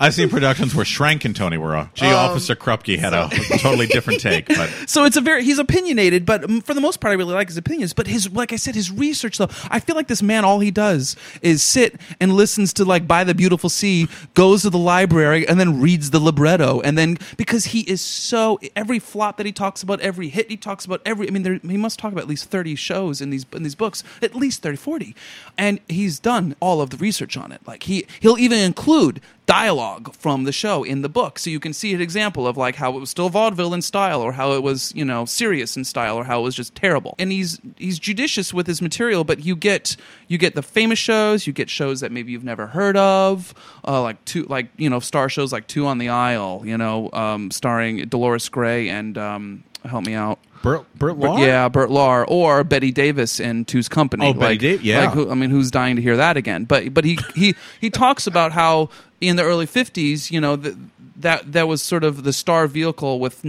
I've 0.00 0.12
seen 0.14 0.28
productions 0.28 0.74
where 0.74 0.84
Schrank 0.84 1.24
and 1.24 1.36
Tony 1.36 1.56
were 1.56 1.76
off. 1.76 1.94
Gee, 1.94 2.06
Um, 2.06 2.14
Officer 2.14 2.56
Krupke 2.56 2.98
had 2.98 3.14
a 3.14 3.28
totally 3.58 3.86
different 3.86 4.20
take, 4.20 4.48
but 4.48 4.68
So 4.88 5.04
it's 5.04 5.16
a 5.16 5.20
very 5.20 5.44
he's 5.44 5.58
opinionated, 5.58 6.26
but 6.26 6.42
for 6.64 6.74
the 6.74 6.80
most 6.80 7.00
part, 7.00 7.12
I 7.12 7.14
really 7.14 7.32
like 7.32 7.48
his 7.48 7.56
opinions. 7.56 7.92
But 7.92 8.08
his, 8.08 8.30
like 8.32 8.52
I 8.52 8.56
said, 8.56 8.74
his 8.74 8.90
research 8.90 9.38
though, 9.38 9.48
I 9.70 9.78
feel 9.80 9.94
like 9.94 10.08
this 10.08 10.20
man, 10.22 10.44
all 10.44 10.58
he 10.60 10.70
does 10.72 11.16
is 11.42 11.62
sit 11.62 12.00
and 12.20 12.34
listens 12.34 12.72
to 12.74 12.84
like 12.84 13.06
"By 13.06 13.22
the 13.24 13.34
Beautiful 13.34 13.70
Sea," 13.70 14.08
goes 14.34 14.62
to 14.62 14.70
the 14.70 14.78
library, 14.78 15.46
and 15.46 15.60
then 15.60 15.80
reads 15.80 16.10
the 16.10 16.18
libretto, 16.20 16.80
and 16.80 16.98
then 16.98 17.16
because 17.36 17.66
he 17.66 17.80
is 17.82 18.00
so 18.00 18.58
every 18.74 18.98
flop 18.98 19.36
that 19.36 19.46
he 19.46 19.52
talks 19.52 19.82
about, 19.82 20.00
every 20.00 20.28
hit 20.28 20.50
he 20.50 20.56
talks 20.56 20.84
about, 20.84 21.02
every 21.06 21.28
I 21.28 21.30
mean, 21.30 21.44
there, 21.44 21.54
he 21.62 21.76
must 21.76 21.98
talk 22.00 22.10
about 22.12 22.22
at 22.22 22.28
least 22.28 22.50
thirty 22.50 22.74
shows 22.74 23.20
in 23.20 23.30
these 23.30 23.46
in 23.54 23.62
these 23.62 23.74
books, 23.76 24.02
at 24.20 24.34
least 24.34 24.62
30, 24.62 24.76
40. 24.76 25.14
and 25.56 25.78
he's 25.88 26.18
done 26.18 26.56
all 26.60 26.80
of 26.80 26.90
the 26.90 26.96
research 26.96 27.36
on 27.36 27.52
it. 27.52 27.60
Like 27.66 27.84
he 27.84 28.06
he'll 28.20 28.38
even 28.38 28.58
include 28.58 29.20
dialogue 29.46 30.14
from 30.14 30.44
the 30.44 30.52
show 30.52 30.84
in 30.84 31.02
the 31.02 31.08
book. 31.08 31.38
So 31.38 31.50
you 31.50 31.60
can 31.60 31.72
see 31.72 31.92
an 31.94 32.00
example 32.00 32.46
of 32.46 32.56
like 32.56 32.76
how 32.76 32.96
it 32.96 33.00
was 33.00 33.10
still 33.10 33.28
vaudeville 33.28 33.74
in 33.74 33.82
style 33.82 34.20
or 34.20 34.32
how 34.32 34.52
it 34.52 34.62
was 34.62 34.92
you 34.94 35.04
know 35.04 35.24
serious 35.24 35.76
in 35.76 35.84
style 35.84 36.16
or 36.16 36.24
how 36.24 36.40
it 36.40 36.42
was 36.42 36.54
just 36.54 36.74
terrible. 36.74 37.14
And 37.18 37.30
he's 37.30 37.60
he's 37.76 37.98
judicious 37.98 38.54
with 38.54 38.66
his 38.66 38.80
material 38.80 39.24
but 39.24 39.44
you 39.44 39.56
get 39.56 39.96
you 40.28 40.38
get 40.38 40.54
the 40.54 40.62
famous 40.62 40.98
shows 40.98 41.46
you 41.46 41.52
get 41.52 41.68
shows 41.68 42.00
that 42.00 42.12
maybe 42.12 42.32
you've 42.32 42.44
never 42.44 42.66
heard 42.66 42.96
of 42.96 43.54
uh, 43.86 44.00
like 44.00 44.24
two 44.24 44.44
like 44.44 44.68
you 44.76 44.88
know 44.88 45.00
star 45.00 45.28
shows 45.28 45.52
like 45.52 45.66
two 45.66 45.86
on 45.86 45.98
the 45.98 46.08
aisle 46.08 46.62
you 46.64 46.76
know 46.76 47.10
um, 47.12 47.50
starring 47.50 48.06
dolores 48.08 48.48
gray 48.48 48.88
and 48.88 49.18
um, 49.18 49.64
help 49.84 50.04
me 50.04 50.14
out. 50.14 50.38
Bert, 50.62 50.86
Bert 50.94 51.18
Lahr? 51.18 51.38
yeah, 51.40 51.68
Bert 51.68 51.90
Lahr 51.90 52.24
or 52.26 52.64
Bette 52.64 52.90
Davis 52.90 53.38
in 53.38 53.66
Two's 53.66 53.88
Company. 53.88 54.26
Oh, 54.26 54.32
Betty 54.32 54.44
like, 54.54 54.60
Da- 54.60 54.82
yeah. 54.82 55.04
Like 55.04 55.10
who, 55.14 55.30
I 55.30 55.34
mean, 55.34 55.50
who's 55.50 55.70
dying 55.70 55.96
to 55.96 56.02
hear 56.02 56.16
that 56.16 56.38
again? 56.38 56.64
But 56.64 56.94
but 56.94 57.04
he 57.04 57.18
he 57.34 57.54
he 57.80 57.90
talks 57.90 58.26
about 58.26 58.52
how 58.52 58.88
in 59.20 59.36
the 59.36 59.42
early 59.42 59.66
'50s, 59.66 60.30
you 60.30 60.40
know, 60.40 60.56
the, 60.56 60.76
that 61.24 61.52
that 61.52 61.66
was 61.66 61.82
sort 61.82 62.04
of 62.04 62.22
the 62.22 62.32
star 62.32 62.66
vehicle 62.66 63.18
with 63.18 63.44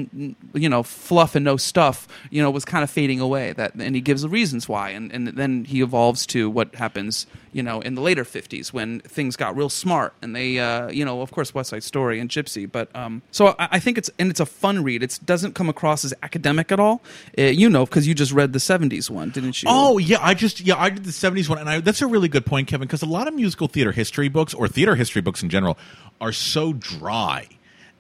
you 0.54 0.70
know 0.70 0.82
fluff 0.82 1.36
and 1.36 1.44
no 1.44 1.58
stuff. 1.58 2.08
You 2.32 2.42
know, 2.42 2.50
was 2.50 2.66
kind 2.66 2.84
of 2.84 2.90
fading 2.90 3.20
away. 3.20 3.52
That 3.52 3.76
and 3.76 3.96
he 3.96 4.02
gives 4.02 4.22
the 4.22 4.30
reasons 4.30 4.68
why, 4.68 4.90
and 4.90 5.12
and 5.12 5.28
then 5.28 5.66
he 5.66 5.82
evolves 5.82 6.26
to 6.28 6.50
what 6.50 6.74
happens. 6.76 7.28
You 7.52 7.64
know, 7.64 7.82
in 7.82 7.96
the 7.96 8.02
later 8.02 8.24
'50s 8.24 8.74
when 8.74 9.02
things 9.02 9.36
got 9.36 9.56
real 9.56 9.70
smart, 9.70 10.14
and 10.22 10.36
they, 10.36 10.60
uh, 10.60 10.90
you 10.90 11.06
know, 11.06 11.22
of 11.22 11.32
course, 11.32 11.54
West 11.54 11.70
Side 11.70 11.84
Story 11.84 12.20
and 12.20 12.30
Gypsy. 12.30 12.70
But 12.70 12.94
um, 12.96 13.22
so 13.32 13.56
I, 13.60 13.70
I 13.74 13.80
think 13.80 13.98
it's 13.98 14.10
and 14.18 14.30
it's 14.30 14.40
a 14.40 14.46
fun 14.46 14.84
read. 14.84 15.04
It 15.04 15.20
doesn't 15.26 15.54
come 15.54 15.70
across 15.70 16.04
as 16.04 16.14
academic 16.24 16.72
at 16.72 16.80
all. 16.80 17.02
Uh, 17.38 17.44
you 17.44 17.70
know, 17.70 17.86
because 17.86 18.08
you 18.08 18.14
just 18.14 18.32
read 18.32 18.54
the 18.54 18.60
'70s 18.60 19.10
one, 19.10 19.30
didn't 19.30 19.62
you? 19.62 19.70
Oh 19.70 19.98
yeah, 19.98 20.18
I 20.22 20.34
just 20.34 20.62
yeah 20.62 20.76
I 20.78 20.90
did 20.90 21.04
the 21.04 21.12
'70s 21.12 21.50
one, 21.50 21.60
and 21.60 21.70
I, 21.70 21.80
that's 21.82 22.02
a 22.02 22.08
really 22.08 22.30
good 22.30 22.46
point, 22.46 22.68
Kevin, 22.68 22.88
because 22.88 23.02
a 23.02 23.06
lot 23.06 23.28
of 23.28 23.34
musical 23.34 23.68
theater 23.68 23.92
history 23.92 24.30
books 24.30 24.54
or 24.54 24.68
theater 24.70 24.96
history 24.96 25.22
books 25.22 25.44
in 25.44 25.50
general 25.50 25.78
are 26.22 26.32
so 26.32 26.72
dry. 26.74 27.48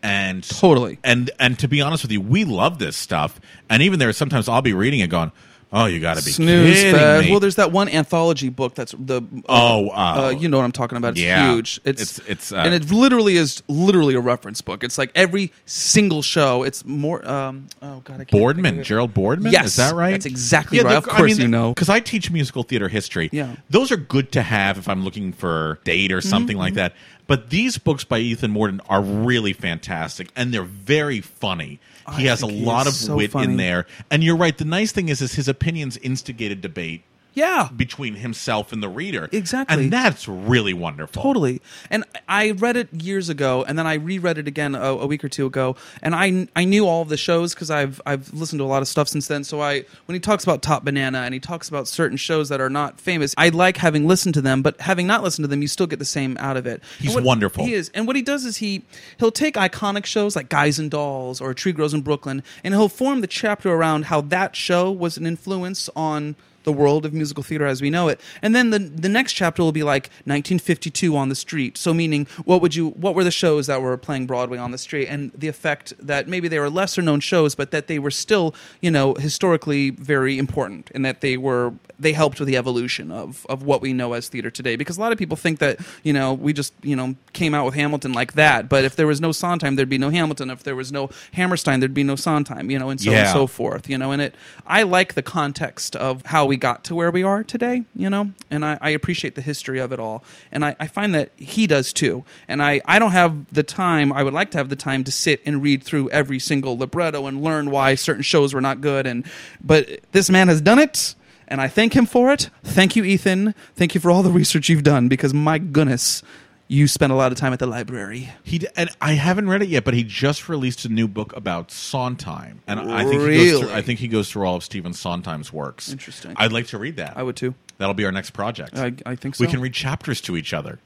And 0.05 0.43
Totally. 0.47 0.99
and 1.03 1.31
and 1.39 1.57
to 1.59 1.67
be 1.67 1.81
honest 1.81 2.03
with 2.03 2.11
you, 2.11 2.21
we 2.21 2.45
love 2.45 2.77
this 2.77 2.95
stuff. 2.95 3.39
And 3.71 3.81
even 3.81 3.97
there, 3.99 4.13
sometimes 4.13 4.47
I'll 4.47 4.61
be 4.61 4.73
reading 4.73 4.99
it, 4.99 5.07
going, 5.09 5.31
"Oh, 5.73 5.85
you 5.85 5.99
got 5.99 6.17
to 6.17 6.23
be 6.23 6.29
Snooze 6.29 6.75
kidding 6.75 6.93
fest. 6.95 7.25
me!" 7.25 7.31
Well, 7.31 7.39
there's 7.39 7.55
that 7.55 7.71
one 7.71 7.89
anthology 7.89 8.49
book 8.49 8.75
that's 8.75 8.93
the 8.99 9.23
Oh, 9.49 9.89
uh, 9.89 9.91
uh, 9.93 10.29
you 10.39 10.47
know 10.47 10.57
what 10.57 10.63
I'm 10.63 10.71
talking 10.71 10.97
about. 10.99 11.13
It's 11.13 11.21
yeah. 11.21 11.51
huge. 11.53 11.81
It's 11.83 12.01
It's- 12.19 12.29
it's, 12.29 12.51
uh, 12.51 12.57
and 12.57 12.73
it 12.75 12.91
literally 12.91 13.35
is 13.35 13.63
literally 13.67 14.13
a 14.13 14.19
reference 14.19 14.61
book. 14.61 14.83
It's 14.83 14.99
like 14.99 15.11
every 15.15 15.51
single 15.65 16.21
show. 16.21 16.61
It's 16.61 16.85
more. 16.85 17.27
Um, 17.27 17.67
oh 17.81 18.01
God, 18.03 18.21
I 18.21 18.25
Bordman. 18.25 18.83
Gerald 18.83 19.13
Bordman. 19.15 19.51
Yes, 19.51 19.65
is 19.65 19.75
that 19.77 19.95
right? 19.95 20.11
that's 20.11 20.27
exactly 20.27 20.79
right. 20.81 20.97
Of 20.97 21.07
course 21.07 21.39
you 21.39 21.47
know. 21.47 21.73
because 21.73 21.89
I 21.89 21.99
teach 21.99 22.29
musical 22.29 22.61
theater 22.61 22.89
history. 22.89 23.29
Yeah. 23.31 23.55
those 23.71 23.91
are 23.91 23.97
good 23.97 24.31
to 24.33 24.43
have 24.43 24.77
if 24.77 24.87
I'm 24.87 25.03
looking 25.03 25.33
for 25.33 25.79
date 25.83 26.11
or 26.11 26.21
something 26.21 26.55
Mm-hmm. 26.57 26.61
like 26.61 26.73
that. 26.75 26.93
But 27.27 27.49
these 27.49 27.77
books 27.77 28.03
by 28.03 28.19
Ethan 28.19 28.53
Mordden 28.53 28.81
are 28.87 29.01
really 29.01 29.53
fantastic, 29.53 30.29
and 30.35 30.53
they're 30.53 30.63
very 30.63 31.21
funny. 31.21 31.79
He 32.15 32.27
I 32.27 32.29
has 32.29 32.43
a 32.43 32.47
lot 32.47 32.85
of 32.85 32.93
so 32.93 33.15
wit 33.15 33.31
funny. 33.31 33.45
in 33.45 33.57
there, 33.57 33.87
and 34.11 34.23
you're 34.23 34.35
right. 34.37 34.55
The 34.55 34.65
nice 34.65 34.91
thing 34.91 35.09
is, 35.09 35.21
is 35.21 35.33
his 35.33 35.47
opinions 35.47 35.97
instigated 35.97 36.61
debate 36.61 37.03
Yeah, 37.35 37.67
between 37.75 38.15
himself 38.15 38.71
and 38.71 38.81
the 38.81 38.89
reader. 38.89 39.29
Exactly. 39.31 39.83
and 39.83 39.93
that's 39.93 40.27
really 40.27 40.73
wonderful. 40.73 41.21
Totally. 41.21 41.61
And 41.89 42.05
I 42.29 42.51
read 42.51 42.77
it 42.77 42.91
years 42.93 43.27
ago, 43.29 43.63
and 43.67 43.77
then 43.77 43.85
I 43.85 43.95
reread 43.95 44.37
it 44.37 44.47
again 44.47 44.73
a, 44.73 44.79
a 44.79 45.05
week 45.05 45.23
or 45.23 45.29
two 45.29 45.45
ago, 45.45 45.75
and 46.01 46.15
I 46.15 46.47
I 46.55 46.63
knew 46.63 46.87
all 46.87 47.01
of 47.01 47.09
the 47.09 47.17
shows 47.17 47.53
because 47.53 47.69
I've 47.69 48.01
I've 48.05 48.33
listened 48.33 48.59
to 48.59 48.63
a 48.63 48.67
lot 48.67 48.81
of 48.81 48.87
stuff 48.87 49.09
since 49.09 49.27
then. 49.27 49.43
So 49.43 49.61
I 49.61 49.83
when 50.05 50.13
he 50.15 50.19
talks 50.19 50.43
about 50.45 50.61
Top 50.61 50.83
Banana 50.85 51.19
and 51.19 51.33
he 51.33 51.39
talks 51.39 51.67
about 51.69 51.87
certain 51.89 52.17
shows 52.17 52.49
that 52.49 52.61
are 52.61 52.69
not 52.69 52.99
famous, 53.01 53.35
I 53.37 53.49
like 53.49 53.77
having 53.77 54.07
listened 54.07 54.33
to 54.35 54.41
them, 54.41 54.61
but 54.61 54.79
having 54.79 55.05
not 55.05 55.21
listened 55.21 55.43
to 55.43 55.47
them, 55.47 55.61
you 55.61 55.67
still 55.67 55.87
get 55.87 55.99
the 55.99 56.05
same 56.05 56.37
out 56.39 56.55
of 56.57 56.65
it. 56.65 56.81
He's 56.99 57.13
what- 57.15 57.25
wonderful. 57.25 57.65
He 57.65 57.73
is, 57.73 57.91
and 57.93 58.07
what 58.07 58.15
he 58.15 58.21
does 58.21 58.45
is 58.45 58.57
he 58.57 58.83
he'll 59.19 59.29
take 59.31 59.55
iconic 59.55 60.05
shows 60.05 60.37
like 60.37 60.47
Guys 60.47 60.79
and 60.79 60.89
Dolls 60.89 61.41
or 61.41 61.53
Tree 61.53 61.73
Grows 61.73 61.93
in 61.93 62.01
Brooklyn, 62.01 62.43
and 62.63 62.73
he'll 62.73 62.87
form 62.87 63.19
the 63.19 63.27
chapter 63.27 63.69
around 63.73 64.05
how 64.05 64.21
that 64.21 64.55
show 64.55 64.89
was 64.89 65.17
an 65.17 65.25
influence 65.25 65.89
on 65.97 66.35
the 66.65 66.73
world 66.73 67.05
of 67.05 67.13
musical 67.13 67.43
theater 67.43 67.65
as 67.65 67.81
we 67.81 67.89
know 67.89 68.09
it. 68.09 68.19
And 68.41 68.53
then 68.53 68.69
the 68.71 68.79
the 68.79 69.09
next 69.09 69.33
chapter 69.33 69.63
will 69.63 69.71
be 69.71 69.83
like 69.83 70.09
1952 70.25 71.15
on 71.15 71.29
the 71.29 71.35
street. 71.35 71.77
So 71.77 71.93
meaning 71.93 72.27
what 72.43 72.61
would 72.61 72.75
you 72.75 72.89
what 72.89 73.15
were 73.15 73.23
the 73.23 73.31
shows 73.31 73.67
that 73.67 73.81
were 73.81 73.97
playing 73.97 74.27
Broadway 74.27 74.57
on 74.57 74.71
the 74.71 74.77
street 74.77 75.07
and 75.07 75.31
the 75.31 75.47
effect 75.47 75.93
that 75.99 76.27
maybe 76.27 76.47
they 76.47 76.59
were 76.59 76.69
lesser 76.69 77.01
known 77.01 77.19
shows 77.21 77.55
but 77.55 77.71
that 77.71 77.87
they 77.87 77.99
were 77.99 78.11
still, 78.11 78.53
you 78.81 78.91
know, 78.91 79.13
historically 79.15 79.89
very 79.91 80.37
important 80.37 80.91
and 80.93 81.05
that 81.05 81.21
they 81.21 81.37
were 81.37 81.73
they 81.97 82.11
helped 82.11 82.39
with 82.39 82.47
the 82.47 82.57
evolution 82.57 83.11
of 83.11 83.45
of 83.49 83.63
what 83.63 83.81
we 83.81 83.93
know 83.93 84.13
as 84.13 84.27
theater 84.27 84.49
today 84.51 84.75
because 84.75 84.97
a 84.97 85.01
lot 85.01 85.11
of 85.11 85.17
people 85.17 85.37
think 85.37 85.59
that, 85.59 85.79
you 86.03 86.11
know, 86.13 86.33
we 86.33 86.51
just, 86.53 86.73
you 86.83 86.95
know, 86.95 87.15
came 87.33 87.53
out 87.53 87.65
with 87.65 87.75
Hamilton 87.75 88.11
like 88.13 88.33
that, 88.33 88.67
but 88.67 88.83
if 88.83 88.95
there 88.95 89.07
was 89.07 89.21
no 89.21 89.31
Sondheim 89.31 89.75
there'd 89.75 89.89
be 89.89 89.97
no 89.97 90.09
Hamilton, 90.09 90.49
if 90.49 90.63
there 90.63 90.75
was 90.75 90.91
no 90.91 91.09
Hammerstein 91.33 91.79
there'd 91.79 91.93
be 91.93 92.03
no 92.03 92.15
Sondheim, 92.15 92.69
you 92.71 92.79
know, 92.79 92.89
and 92.89 92.99
so 92.99 93.11
on 93.11 93.15
Yeah. 93.15 93.21
and 93.21 93.29
so 93.29 93.47
forth, 93.47 93.89
you 93.89 93.97
know, 93.97 94.11
and 94.11 94.21
it 94.21 94.35
I 94.67 94.83
like 94.83 95.13
the 95.13 95.21
context 95.23 95.95
of 95.95 96.25
how 96.25 96.45
we 96.45 96.54
got 96.57 96.83
to 96.85 96.95
where 96.95 97.11
we 97.11 97.23
are 97.23 97.43
today, 97.43 97.83
you 97.95 98.09
know, 98.09 98.31
and 98.49 98.65
I, 98.65 98.77
I 98.81 98.89
appreciate 98.91 99.35
the 99.35 99.41
history 99.41 99.79
of 99.79 99.91
it 99.91 99.99
all. 99.99 100.23
And 100.51 100.63
I, 100.65 100.75
I 100.79 100.87
find 100.87 101.13
that 101.15 101.31
he 101.35 101.67
does 101.67 101.93
too. 101.93 102.23
And 102.47 102.61
I, 102.61 102.81
I 102.85 102.99
don't 102.99 103.11
have 103.11 103.53
the 103.53 103.63
time, 103.63 104.11
I 104.11 104.23
would 104.23 104.33
like 104.33 104.51
to 104.51 104.57
have 104.57 104.69
the 104.69 104.75
time 104.75 105.03
to 105.05 105.11
sit 105.11 105.41
and 105.45 105.61
read 105.61 105.83
through 105.83 106.09
every 106.09 106.39
single 106.39 106.77
libretto 106.77 107.27
and 107.27 107.43
learn 107.43 107.71
why 107.71 107.95
certain 107.95 108.23
shows 108.23 108.53
were 108.53 108.61
not 108.61 108.81
good 108.81 109.05
and 109.07 109.25
but 109.63 109.99
this 110.11 110.29
man 110.29 110.47
has 110.47 110.61
done 110.61 110.79
it 110.79 111.15
and 111.47 111.61
I 111.61 111.67
thank 111.67 111.95
him 111.95 112.05
for 112.05 112.31
it. 112.31 112.49
Thank 112.63 112.95
you, 112.95 113.03
Ethan. 113.03 113.53
Thank 113.75 113.93
you 113.93 114.01
for 114.01 114.09
all 114.09 114.23
the 114.23 114.31
research 114.31 114.69
you've 114.69 114.83
done 114.83 115.07
because 115.07 115.33
my 115.33 115.59
goodness, 115.59 116.23
you 116.67 116.87
spent 116.87 117.11
a 117.11 117.15
lot 117.15 117.31
of 117.31 117.37
time 117.37 117.53
at 117.53 117.59
the 117.59 117.67
library. 117.67 118.29
He 118.43 118.57
d- 118.59 118.67
and 118.75 118.89
I 118.99 119.13
haven't 119.13 119.47
read 119.49 119.61
it 119.61 119.69
yet, 119.69 119.83
but 119.83 119.93
he 119.93 120.03
just 120.03 120.49
released 120.49 120.83
a 120.85 120.89
new 120.89 121.07
book 121.07 121.35
about 121.35 121.69
Sondheim, 121.71 122.61
and 122.67 122.79
I 122.79 123.03
think 123.03 123.13
he 123.13 123.17
goes 123.19 123.25
Really? 123.27 123.61
through, 123.61 123.71
I 123.73 123.81
think 123.81 123.99
he 123.99 124.07
goes 124.07 124.31
through 124.31 124.45
all 124.47 124.55
of 124.55 124.63
Stephen 124.63 124.93
Sondheim's 124.93 125.53
works. 125.53 125.91
Interesting. 125.91 126.33
I'd 126.37 126.51
like 126.51 126.67
to 126.67 126.77
read 126.77 126.95
that. 126.97 127.15
I 127.17 127.23
would 127.23 127.35
too. 127.35 127.53
That'll 127.77 127.93
be 127.93 128.05
our 128.05 128.11
next 128.11 128.31
project. 128.31 128.77
I, 128.79 128.93
I 129.05 129.15
think 129.15 129.35
so. 129.35 129.43
we 129.45 129.51
can 129.51 129.59
read 129.61 129.73
chapters 129.73 130.21
to 130.21 130.37
each 130.37 130.53
other. 130.53 130.79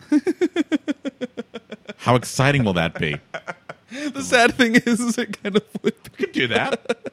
How 1.98 2.16
exciting 2.16 2.64
will 2.64 2.74
that 2.74 2.98
be? 2.98 3.18
the 3.92 4.22
sad 4.24 4.56
thing 4.56 4.76
is, 4.76 5.00
is 5.00 5.18
it 5.18 5.42
kind 5.44 5.56
of 5.56 5.64
would 5.84 5.94
be. 6.04 6.10
We 6.18 6.26
could 6.26 6.32
do 6.34 6.48
that. 6.48 7.12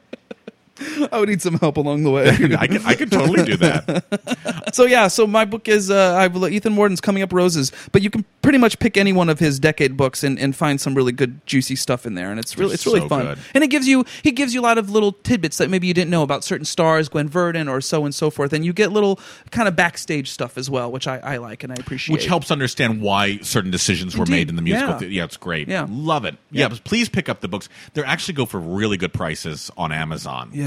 I 1.11 1.19
would 1.19 1.29
need 1.29 1.41
some 1.41 1.55
help 1.59 1.77
along 1.77 2.03
the 2.03 2.11
way. 2.11 2.29
I 2.59 2.67
could. 2.67 2.85
I 2.85 2.95
could 2.95 3.11
totally 3.11 3.43
do 3.43 3.57
that. 3.57 4.69
so 4.73 4.85
yeah, 4.85 5.07
so 5.07 5.25
my 5.27 5.45
book 5.45 5.67
is 5.67 5.89
uh, 5.89 6.15
I've 6.15 6.35
Ethan 6.35 6.73
Mordden's 6.73 7.01
Coming 7.01 7.23
Up 7.23 7.33
Roses, 7.33 7.71
but 7.91 8.01
you 8.01 8.09
can 8.09 8.25
pretty 8.41 8.57
much 8.57 8.79
pick 8.79 8.97
any 8.97 9.13
one 9.13 9.29
of 9.29 9.39
his 9.39 9.59
decade 9.59 9.97
books 9.97 10.23
and, 10.23 10.39
and 10.39 10.55
find 10.55 10.79
some 10.79 10.95
really 10.95 11.11
good 11.11 11.45
juicy 11.45 11.75
stuff 11.75 12.05
in 12.05 12.15
there, 12.15 12.29
and 12.31 12.39
it's 12.39 12.57
really 12.57 12.73
it's 12.73 12.85
really 12.85 12.99
so 13.01 13.07
fun. 13.09 13.25
good. 13.25 13.39
And 13.53 13.63
it 13.63 13.67
gives 13.67 13.87
you 13.87 14.05
he 14.23 14.31
gives 14.31 14.53
you 14.53 14.61
a 14.61 14.63
lot 14.63 14.77
of 14.77 14.89
little 14.89 15.11
tidbits 15.13 15.57
that 15.57 15.69
maybe 15.69 15.87
you 15.87 15.93
didn't 15.93 16.11
know 16.11 16.23
about 16.23 16.43
certain 16.43 16.65
stars, 16.65 17.09
Gwen 17.09 17.27
Verdon, 17.27 17.67
or 17.67 17.81
so 17.81 18.05
and 18.05 18.13
so 18.13 18.29
forth, 18.29 18.53
and 18.53 18.65
you 18.65 18.73
get 18.73 18.91
little 18.91 19.19
kind 19.51 19.67
of 19.67 19.75
backstage 19.75 20.29
stuff 20.29 20.57
as 20.57 20.69
well, 20.69 20.91
which 20.91 21.07
I, 21.07 21.17
I 21.19 21.37
like 21.37 21.63
and 21.63 21.71
I 21.73 21.75
appreciate. 21.79 22.13
Which 22.13 22.25
helps 22.25 22.51
understand 22.51 23.01
why 23.01 23.37
certain 23.39 23.71
decisions 23.71 24.15
were 24.15 24.23
Indeed. 24.23 24.31
made 24.31 24.49
in 24.49 24.55
the 24.55 24.61
musical. 24.61 24.93
Yeah. 24.93 24.99
thea- 24.99 25.09
yeah, 25.09 25.23
it's 25.23 25.37
great. 25.37 25.67
Yeah. 25.67 25.87
love 25.89 26.25
it. 26.25 26.35
Yeah. 26.51 26.63
Yeah, 26.63 26.69
but 26.69 26.83
please 26.83 27.07
pick 27.09 27.29
up 27.29 27.41
the 27.41 27.47
books. 27.47 27.69
They 27.93 28.03
actually 28.03 28.33
go 28.35 28.45
for 28.45 28.59
really 28.59 28.97
good 28.97 29.13
prices 29.13 29.71
on 29.77 29.91
Amazon. 29.91 30.49
Yeah. 30.53 30.66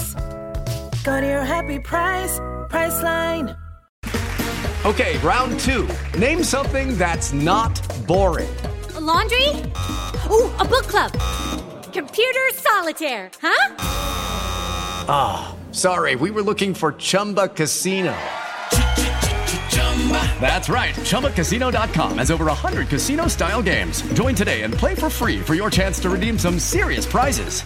Go 1.03 1.19
to 1.19 1.25
your 1.25 1.41
happy 1.41 1.79
price, 1.79 2.39
Priceline. 2.69 3.57
Okay, 4.85 5.17
round 5.19 5.59
two. 5.59 5.87
Name 6.17 6.43
something 6.43 6.97
that's 6.97 7.33
not 7.33 7.79
boring. 8.07 8.49
A 8.95 8.99
laundry? 8.99 9.47
Ooh, 10.29 10.49
a 10.59 10.65
book 10.65 10.87
club. 10.87 11.11
Computer 11.91 12.49
solitaire, 12.53 13.31
huh? 13.41 13.75
Ah, 15.07 15.55
sorry, 15.71 16.15
we 16.15 16.29
were 16.29 16.41
looking 16.43 16.73
for 16.73 16.93
Chumba 16.93 17.47
Casino. 17.47 18.15
That's 20.09 20.67
right. 20.69 20.95
ChumbaCasino.com 20.95 22.17
has 22.17 22.31
over 22.31 22.45
100 22.45 22.87
casino 22.87 23.27
style 23.27 23.61
games. 23.61 24.01
Join 24.13 24.33
today 24.33 24.63
and 24.63 24.73
play 24.73 24.95
for 24.95 25.09
free 25.09 25.39
for 25.39 25.53
your 25.53 25.69
chance 25.69 25.99
to 25.99 26.09
redeem 26.09 26.39
some 26.39 26.57
serious 26.57 27.05
prizes. 27.05 27.61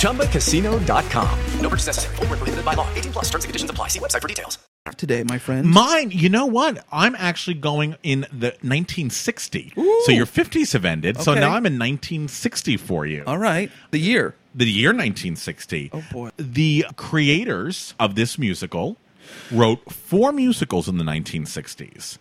ChumbaCasino.com. 0.00 1.38
No 1.60 1.68
purchase 1.68 1.86
necessary. 1.86 2.16
Void 2.16 2.28
where 2.30 2.36
prohibited 2.38 2.64
by 2.64 2.74
law. 2.74 2.88
18 2.94 3.12
plus 3.12 3.24
terms 3.30 3.44
and 3.44 3.48
conditions 3.50 3.70
apply. 3.70 3.88
See 3.88 4.00
website 4.00 4.22
for 4.22 4.28
details. 4.28 4.58
today, 4.96 5.22
my 5.22 5.38
friend? 5.38 5.66
Mine, 5.68 6.10
you 6.10 6.28
know 6.28 6.46
what? 6.46 6.84
I'm 6.90 7.14
actually 7.14 7.54
going 7.54 7.96
in 8.02 8.22
the 8.32 8.48
1960. 8.62 9.72
So 9.76 10.10
your 10.12 10.26
50s 10.26 10.72
have 10.72 10.84
ended. 10.84 11.20
So 11.20 11.30
Okay. 11.32 11.40
now 11.40 11.50
I'm 11.50 11.64
in 11.66 11.78
1960 11.78 12.76
for 12.76 13.06
you. 13.06 13.22
All 13.26 13.38
right, 13.38 13.70
the 13.92 13.98
year. 14.00 14.34
The 14.54 14.64
year 14.66 14.88
1960. 14.88 15.90
Oh 15.92 16.02
boy. 16.10 16.30
The 16.36 16.86
creators 16.96 17.94
of 18.00 18.16
this 18.16 18.36
musical 18.36 18.96
wrote 19.50 19.90
four 19.90 20.32
musicals 20.32 20.88
in 20.88 20.98
the 20.98 21.04
1960s. 21.04 22.18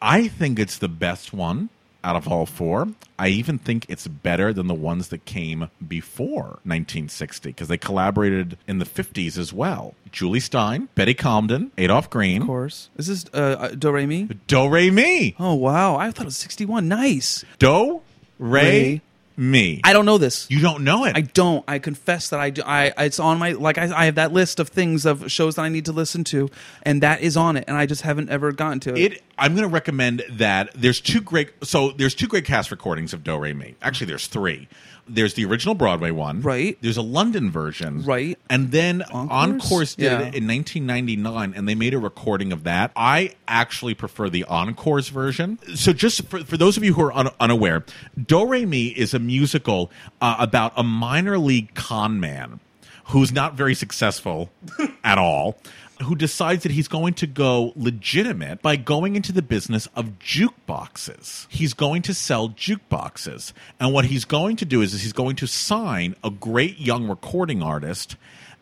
I 0.00 0.28
think 0.28 0.58
it's 0.58 0.78
the 0.78 0.88
best 0.88 1.32
one 1.32 1.70
out 2.04 2.14
of 2.16 2.28
all 2.28 2.46
four. 2.46 2.88
I 3.18 3.28
even 3.28 3.58
think 3.58 3.86
it's 3.88 4.06
better 4.06 4.52
than 4.52 4.68
the 4.68 4.74
ones 4.74 5.08
that 5.08 5.24
came 5.24 5.70
before 5.86 6.60
1960 6.64 7.48
because 7.48 7.68
they 7.68 7.78
collaborated 7.78 8.58
in 8.68 8.78
the 8.78 8.84
50s 8.84 9.36
as 9.36 9.52
well. 9.52 9.94
Jule 10.12 10.34
Styne, 10.38 10.88
Betty 10.94 11.14
Comden, 11.14 11.70
Adolph 11.76 12.08
Green. 12.10 12.42
Of 12.42 12.46
course. 12.46 12.90
Is 12.96 13.08
this 13.08 13.24
uh, 13.34 13.56
uh, 13.58 13.68
Do 13.70 13.90
Re 13.90 14.06
Mi? 14.06 14.28
Do 14.46 14.68
Re 14.68 14.90
Mi. 14.90 15.34
Oh 15.38 15.54
wow! 15.54 15.96
I 15.96 16.10
thought 16.10 16.22
it 16.22 16.26
was 16.26 16.36
sixty-one. 16.36 16.88
Nice. 16.88 17.44
Do 17.58 18.00
Re, 18.38 18.62
Re. 18.62 19.00
Mi. 19.36 19.80
I 19.84 19.92
don't 19.92 20.06
know 20.06 20.18
this. 20.18 20.46
You 20.50 20.60
don't 20.60 20.82
know 20.82 21.04
it. 21.04 21.16
I 21.16 21.20
don't. 21.20 21.64
I 21.68 21.78
confess 21.78 22.30
that 22.30 22.40
I 22.40 22.50
do. 22.50 22.62
I 22.64 22.92
it's 22.98 23.20
on 23.20 23.38
my 23.38 23.52
like 23.52 23.76
I, 23.76 23.94
I 23.94 24.04
have 24.06 24.14
that 24.14 24.32
list 24.32 24.60
of 24.60 24.68
things 24.68 25.04
of 25.04 25.30
shows 25.30 25.56
that 25.56 25.62
I 25.62 25.68
need 25.68 25.84
to 25.86 25.92
listen 25.92 26.24
to, 26.24 26.48
and 26.82 27.02
that 27.02 27.20
is 27.20 27.36
on 27.36 27.56
it, 27.56 27.64
and 27.68 27.76
I 27.76 27.86
just 27.86 28.02
haven't 28.02 28.30
ever 28.30 28.52
gotten 28.52 28.80
to 28.80 28.94
it. 28.94 29.12
It. 29.12 29.22
I'm 29.38 29.54
going 29.54 29.68
to 29.68 29.72
recommend 29.72 30.24
that. 30.30 30.70
There's 30.74 31.00
two 31.00 31.20
great. 31.20 31.50
So 31.62 31.90
there's 31.90 32.14
two 32.14 32.28
great 32.28 32.46
cast 32.46 32.70
recordings 32.70 33.12
of 33.12 33.22
Do 33.24 33.36
Re 33.36 33.52
Mi. 33.52 33.74
Actually, 33.82 34.06
there's 34.06 34.26
three. 34.26 34.68
There's 35.08 35.34
the 35.34 35.44
original 35.44 35.74
Broadway 35.74 36.10
one. 36.10 36.42
Right. 36.42 36.76
There's 36.80 36.96
a 36.96 37.02
London 37.02 37.50
version. 37.50 38.02
Right. 38.02 38.38
And 38.50 38.70
then 38.72 39.02
Encores? 39.02 39.30
Encores 39.30 39.94
did 39.94 40.04
Yeah. 40.04 40.18
it 40.20 40.34
in 40.34 40.46
1999, 40.46 41.54
and 41.56 41.68
they 41.68 41.74
made 41.74 41.94
a 41.94 41.98
recording 41.98 42.52
of 42.52 42.64
that. 42.64 42.90
I 42.96 43.34
actually 43.46 43.94
prefer 43.94 44.28
the 44.28 44.44
Encores 44.44 45.08
version. 45.08 45.58
So 45.74 45.92
just 45.92 46.26
for, 46.28 46.40
for 46.44 46.56
those 46.56 46.76
of 46.76 46.82
you 46.84 46.94
who 46.94 47.02
are 47.02 47.12
un- 47.12 47.30
unaware, 47.38 47.84
Do 48.20 48.46
Re 48.46 48.66
Mi 48.66 48.86
is 48.88 49.14
a 49.14 49.18
musical 49.18 49.90
uh, 50.20 50.36
about 50.38 50.72
a 50.76 50.82
minor 50.82 51.38
league 51.38 51.74
con 51.74 52.18
man 52.18 52.60
who's 53.06 53.32
not 53.32 53.54
very 53.54 53.74
successful 53.74 54.50
at 55.04 55.18
all, 55.18 55.58
who 56.02 56.14
decides 56.14 56.62
that 56.62 56.72
he's 56.72 56.88
going 56.88 57.14
to 57.14 57.26
go 57.26 57.72
legitimate 57.76 58.60
by 58.60 58.76
going 58.76 59.16
into 59.16 59.32
the 59.32 59.42
business 59.42 59.88
of 59.94 60.18
jukeboxes. 60.18 61.46
He's 61.48 61.72
going 61.72 62.02
to 62.02 62.14
sell 62.14 62.50
jukeboxes. 62.50 63.52
And 63.80 63.92
what 63.92 64.06
he's 64.06 64.24
going 64.24 64.56
to 64.56 64.64
do 64.64 64.82
is, 64.82 64.92
is 64.92 65.02
he's 65.02 65.12
going 65.12 65.36
to 65.36 65.46
sign 65.46 66.14
a 66.22 66.30
great 66.30 66.78
young 66.78 67.08
recording 67.08 67.62
artist, 67.62 68.16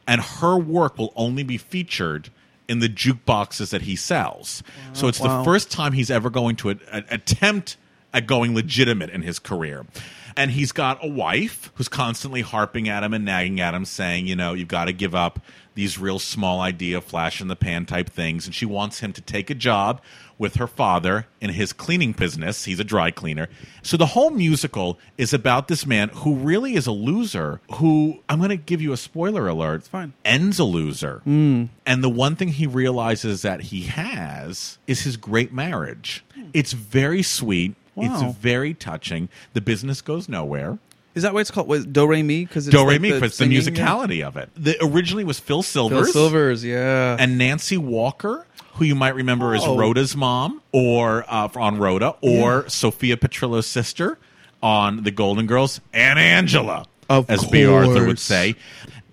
and 0.06 0.20
her 0.20 0.56
work 0.56 0.98
will 0.98 1.12
only 1.16 1.42
be 1.42 1.58
featured 1.58 2.30
in 2.68 2.78
the 2.78 2.88
jukeboxes 2.88 3.70
that 3.70 3.82
he 3.82 3.96
sells. 3.96 4.62
so 4.94 5.08
it's 5.08 5.20
wow. 5.20 5.38
the 5.38 5.44
first 5.44 5.70
time 5.70 5.92
he's 5.92 6.10
ever 6.10 6.30
going 6.30 6.56
to 6.56 6.70
a- 6.70 6.78
a- 6.90 7.04
attempt 7.10 7.76
at 8.14 8.26
going 8.26 8.54
legitimate 8.54 9.10
in 9.10 9.22
his 9.22 9.38
career. 9.38 9.84
And 10.36 10.50
he's 10.50 10.72
got 10.72 11.04
a 11.04 11.08
wife 11.08 11.70
who's 11.74 11.88
constantly 11.88 12.40
harping 12.40 12.88
at 12.88 13.02
him 13.04 13.14
and 13.14 13.24
nagging 13.24 13.60
at 13.60 13.74
him, 13.74 13.84
saying, 13.84 14.26
you 14.26 14.36
know, 14.36 14.54
you've 14.54 14.68
got 14.68 14.86
to 14.86 14.92
give 14.92 15.14
up 15.14 15.40
these 15.74 15.98
real 15.98 16.18
small 16.18 16.60
idea, 16.60 17.00
flash 17.00 17.40
in 17.40 17.48
the 17.48 17.56
pan 17.56 17.86
type 17.86 18.08
things. 18.08 18.46
And 18.46 18.54
she 18.54 18.66
wants 18.66 19.00
him 19.00 19.12
to 19.12 19.20
take 19.20 19.50
a 19.50 19.54
job 19.54 20.00
with 20.38 20.56
her 20.56 20.66
father 20.66 21.26
in 21.40 21.50
his 21.50 21.72
cleaning 21.72 22.12
business. 22.12 22.64
He's 22.64 22.80
a 22.80 22.84
dry 22.84 23.10
cleaner. 23.10 23.48
So 23.82 23.96
the 23.96 24.06
whole 24.06 24.30
musical 24.30 24.98
is 25.16 25.32
about 25.32 25.68
this 25.68 25.86
man 25.86 26.08
who 26.10 26.34
really 26.34 26.74
is 26.74 26.86
a 26.86 26.92
loser, 26.92 27.60
who, 27.74 28.20
I'm 28.28 28.38
going 28.38 28.50
to 28.50 28.56
give 28.56 28.82
you 28.82 28.92
a 28.92 28.96
spoiler 28.96 29.46
alert. 29.48 29.76
It's 29.76 29.88
fine. 29.88 30.12
Ends 30.24 30.58
a 30.58 30.64
loser. 30.64 31.20
Hmm. 31.24 31.64
And 31.86 32.02
the 32.02 32.08
one 32.08 32.36
thing 32.36 32.48
he 32.48 32.66
realizes 32.66 33.42
that 33.42 33.62
he 33.62 33.82
has 33.84 34.78
is 34.86 35.02
his 35.02 35.16
great 35.16 35.52
marriage. 35.52 36.24
Hmm. 36.34 36.50
It's 36.52 36.72
very 36.72 37.22
sweet. 37.22 37.74
Wow. 37.94 38.28
It's 38.28 38.38
very 38.38 38.74
touching. 38.74 39.28
The 39.52 39.60
business 39.60 40.00
goes 40.00 40.28
nowhere. 40.28 40.78
Is 41.14 41.22
that 41.22 41.32
why 41.32 41.40
it's 41.40 41.50
called 41.50 41.68
was 41.68 41.86
Do 41.86 42.06
Re 42.06 42.22
Mi? 42.22 42.44
Because 42.44 42.66
Do 42.66 42.88
Re 42.88 42.98
Mi, 42.98 43.12
for 43.12 43.28
the 43.28 43.44
musicality 43.44 44.26
of 44.26 44.36
it. 44.36 44.50
The 44.56 44.76
originally 44.82 45.22
was 45.22 45.38
Phil 45.38 45.62
Silvers, 45.62 46.06
Phil 46.06 46.12
Silvers, 46.12 46.64
yeah. 46.64 47.16
and 47.18 47.38
Nancy 47.38 47.76
Walker, 47.76 48.46
who 48.74 48.84
you 48.84 48.96
might 48.96 49.14
remember 49.14 49.54
as 49.54 49.62
Oh. 49.64 49.76
Rhoda's 49.76 50.16
mom, 50.16 50.60
or 50.72 51.24
uh, 51.28 51.48
on 51.54 51.78
Rhoda, 51.78 52.16
or 52.20 52.68
Sophia 52.68 53.16
Petrillo's 53.16 53.66
sister 53.66 54.18
on 54.60 55.04
The 55.04 55.12
Golden 55.12 55.46
Girls, 55.46 55.80
and 55.92 56.18
Angela, 56.18 56.86
Of 57.08 57.30
as 57.30 57.44
Bea 57.44 57.66
Arthur 57.66 58.06
would 58.06 58.18
say. 58.18 58.56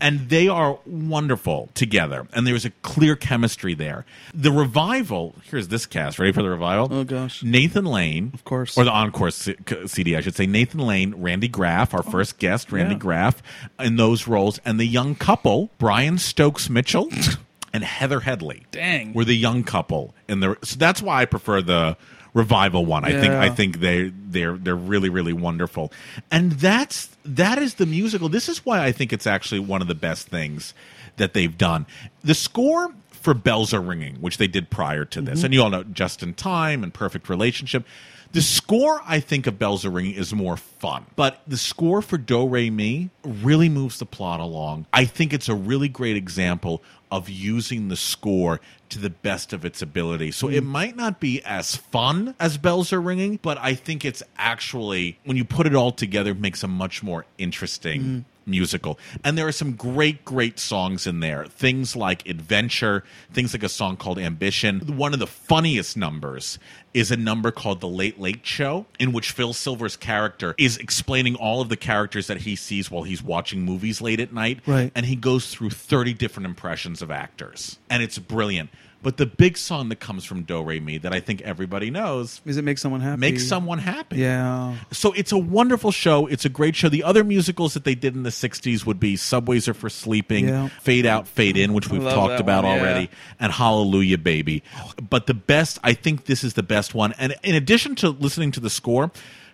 And 0.01 0.29
they 0.29 0.47
are 0.47 0.79
wonderful 0.87 1.69
together, 1.75 2.27
and 2.33 2.47
there's 2.47 2.65
a 2.65 2.71
clear 2.81 3.15
chemistry 3.15 3.75
there. 3.75 4.03
The 4.33 4.51
revival. 4.51 5.35
Here's 5.43 5.67
this 5.67 5.85
cast. 5.85 6.17
Ready 6.17 6.31
for 6.31 6.41
the 6.41 6.49
revival? 6.49 6.87
Oh, 6.91 7.03
gosh. 7.03 7.43
Nathan 7.43 7.85
Lane, 7.85 8.31
of 8.33 8.43
course. 8.43 8.75
or 8.77 8.83
the 8.83 8.91
encore 8.91 9.29
C- 9.29 9.55
CD, 9.85 10.15
I 10.15 10.21
should 10.21 10.35
say. 10.35 10.47
Nathan 10.47 10.79
Lane, 10.79 11.13
Randy 11.15 11.47
Graff, 11.47 11.93
our 11.93 12.01
first 12.01 12.39
guest, 12.39 12.71
Randy 12.71 12.95
yeah. 12.95 12.99
Graff, 12.99 13.43
in 13.79 13.95
those 13.97 14.27
roles, 14.27 14.59
and 14.65 14.79
the 14.79 14.85
young 14.87 15.13
couple, 15.13 15.69
Brian 15.77 16.17
Stokes 16.17 16.67
Mitchell 16.67 17.07
and 17.73 17.83
Heather 17.83 18.21
Headley. 18.21 18.65
Dang. 18.71 19.13
were 19.13 19.23
the 19.23 19.37
young 19.37 19.63
couple 19.63 20.15
in 20.27 20.39
the. 20.39 20.57
So 20.63 20.77
that's 20.77 21.03
why 21.03 21.21
I 21.21 21.25
prefer 21.25 21.61
the 21.61 21.95
revival 22.33 22.85
one. 22.85 23.03
I 23.05 23.11
think 23.11 23.33
I 23.33 23.49
think 23.49 23.79
they 23.79 24.11
they're 24.29 24.57
they're 24.57 24.75
really 24.75 25.09
really 25.09 25.33
wonderful, 25.33 25.91
and 26.31 26.53
that's 26.53 27.09
that 27.25 27.57
is 27.57 27.75
the 27.75 27.85
musical. 27.85 28.29
This 28.29 28.47
is 28.49 28.65
why 28.65 28.83
I 28.83 28.91
think 28.91 29.11
it's 29.13 29.27
actually 29.27 29.59
one 29.59 29.81
of 29.81 29.87
the 29.87 29.95
best 29.95 30.27
things 30.27 30.73
that 31.17 31.33
they've 31.33 31.57
done. 31.57 31.85
The 32.23 32.33
score 32.33 32.93
for 33.11 33.33
Bells 33.35 33.73
Are 33.73 33.81
Ringing, 33.81 34.15
which 34.15 34.37
they 34.37 34.47
did 34.47 34.69
prior 34.69 35.05
to 35.05 35.21
this, 35.21 35.41
Mhm. 35.41 35.43
and 35.45 35.53
you 35.53 35.61
all 35.61 35.69
know 35.69 35.83
Just 35.83 36.23
in 36.23 36.33
Time 36.33 36.83
and 36.83 36.93
Perfect 36.93 37.29
Relationship. 37.29 37.85
The 38.31 38.41
score, 38.41 39.01
I 39.05 39.19
think, 39.19 39.45
of 39.45 39.59
Bells 39.59 39.85
Are 39.85 39.89
Ringing 39.89 40.13
is 40.13 40.33
more 40.33 40.55
fun, 40.55 41.05
but 41.15 41.41
the 41.45 41.57
score 41.57 42.01
for 42.01 42.17
Do 42.17 42.47
Re 42.47 42.69
Mi 42.69 43.09
really 43.23 43.67
moves 43.67 43.99
the 43.99 44.05
plot 44.05 44.39
along. 44.39 44.85
I 44.93 45.03
think 45.05 45.33
it's 45.33 45.49
a 45.49 45.55
really 45.55 45.89
great 45.89 46.15
example 46.15 46.81
of 47.11 47.29
using 47.29 47.89
the 47.89 47.97
score 47.97 48.61
to 48.89 48.99
the 48.99 49.09
best 49.09 49.51
of 49.51 49.65
its 49.65 49.81
ability. 49.81 50.31
So 50.31 50.47
it 50.47 50.63
mm. 50.63 50.67
might 50.67 50.95
not 50.95 51.19
be 51.19 51.43
as 51.43 51.75
fun 51.75 52.35
as 52.39 52.57
Bells 52.57 52.93
Are 52.93 53.01
Ringing, 53.01 53.37
but 53.41 53.57
I 53.57 53.73
think 53.75 54.05
it's 54.05 54.23
actually, 54.37 55.19
when 55.25 55.35
you 55.35 55.43
put 55.43 55.67
it 55.67 55.75
all 55.75 55.91
together, 55.91 56.33
makes 56.33 56.63
a 56.63 56.67
much 56.69 57.03
more 57.03 57.25
interesting 57.37 58.01
mm. 58.01 58.23
Musical. 58.45 58.99
And 59.23 59.37
there 59.37 59.47
are 59.47 59.51
some 59.51 59.73
great, 59.73 60.25
great 60.25 60.59
songs 60.59 61.07
in 61.07 61.19
there. 61.19 61.45
Things 61.45 61.95
like 61.95 62.27
Adventure, 62.27 63.03
things 63.33 63.53
like 63.53 63.63
a 63.63 63.69
song 63.69 63.97
called 63.97 64.19
Ambition. 64.19 64.97
One 64.97 65.13
of 65.13 65.19
the 65.19 65.27
funniest 65.27 65.97
numbers 65.97 66.59
is 66.93 67.11
a 67.11 67.17
number 67.17 67.51
called 67.51 67.79
The 67.79 67.87
Late 67.87 68.19
Late 68.19 68.45
Show, 68.45 68.85
in 68.99 69.13
which 69.13 69.31
Phil 69.31 69.53
Silver's 69.53 69.95
character 69.95 70.55
is 70.57 70.77
explaining 70.77 71.35
all 71.35 71.61
of 71.61 71.69
the 71.69 71.77
characters 71.77 72.27
that 72.27 72.37
he 72.37 72.55
sees 72.55 72.91
while 72.91 73.03
he's 73.03 73.23
watching 73.23 73.61
movies 73.61 74.01
late 74.01 74.19
at 74.19 74.33
night. 74.33 74.59
Right. 74.65 74.91
And 74.95 75.05
he 75.05 75.15
goes 75.15 75.53
through 75.53 75.69
30 75.69 76.13
different 76.13 76.47
impressions 76.47 77.01
of 77.01 77.11
actors. 77.11 77.79
And 77.89 78.03
it's 78.03 78.19
brilliant. 78.19 78.69
But 79.03 79.17
the 79.17 79.25
big 79.25 79.57
song 79.57 79.89
that 79.89 79.99
comes 79.99 80.23
from 80.25 80.43
Do 80.43 80.61
Re 80.61 80.79
Mi 80.79 80.99
that 80.99 81.11
I 81.11 81.19
think 81.19 81.41
everybody 81.41 81.89
knows 81.89 82.39
Is 82.45 82.57
it 82.57 82.63
make 82.63 82.77
someone 82.77 83.01
happy? 83.01 83.19
Make 83.19 83.39
Someone 83.39 83.79
Happy. 83.79 84.17
Yeah. 84.17 84.75
So 84.91 85.11
it's 85.13 85.31
a 85.31 85.37
wonderful 85.37 85.91
show. 85.91 86.27
It's 86.27 86.45
a 86.45 86.49
great 86.49 86.75
show. 86.75 86.87
The 86.87 87.03
other 87.03 87.23
musicals 87.23 87.73
that 87.73 87.83
they 87.83 87.95
did 87.95 88.15
in 88.15 88.23
the 88.23 88.29
60s 88.29 88.85
would 88.85 88.99
be 88.99 89.15
Subways 89.15 89.67
Are 89.67 89.73
for 89.73 89.89
Sleeping, 89.89 90.47
Yeah. 90.47 90.67
Fade 90.81 91.05
Out, 91.07 91.27
Fade 91.27 91.57
In, 91.57 91.73
which 91.73 91.89
we've 91.89 92.03
love 92.03 92.13
talked 92.13 92.31
that 92.33 92.41
about 92.41 92.63
one, 92.63 92.75
yeah. 92.75 92.81
already, 92.81 93.09
and 93.39 93.51
Hallelujah 93.51 94.19
Baby. 94.19 94.63
But 95.09 95.25
the 95.25 95.33
best, 95.33 95.79
I 95.83 95.93
think 95.93 96.25
this 96.25 96.43
is 96.43 96.53
the 96.53 96.63
best 96.63 96.93
one. 96.93 97.13
And 97.17 97.33
in 97.43 97.55
addition 97.55 97.95
to 97.95 98.09
listening 98.09 98.51
to 98.51 98.59
the 98.59 98.69
score, 98.69 99.09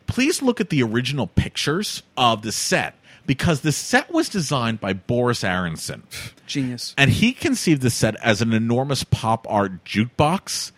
please 0.08 0.42
look 0.42 0.60
at 0.60 0.70
the 0.70 0.84
original 0.84 1.28
pictures 1.28 2.04
of 2.18 2.42
the 2.42 2.52
set 2.52 2.96
because 3.28 3.62
the 3.62 3.74
set 3.74 4.12
was 4.12 4.30
designed 4.30 4.80
by 4.80 4.94
Boris 4.94 5.44
Aronson. 5.44 6.04
Genius. 6.48 6.96
And 6.98 7.12
he 7.12 7.34
conceived 7.34 7.82
the 7.82 7.90
set 7.90 8.16
as 8.24 8.42
an 8.42 8.54
enormous 8.54 9.04
pop 9.04 9.46
art 9.50 9.84
jukebox, 9.84 10.72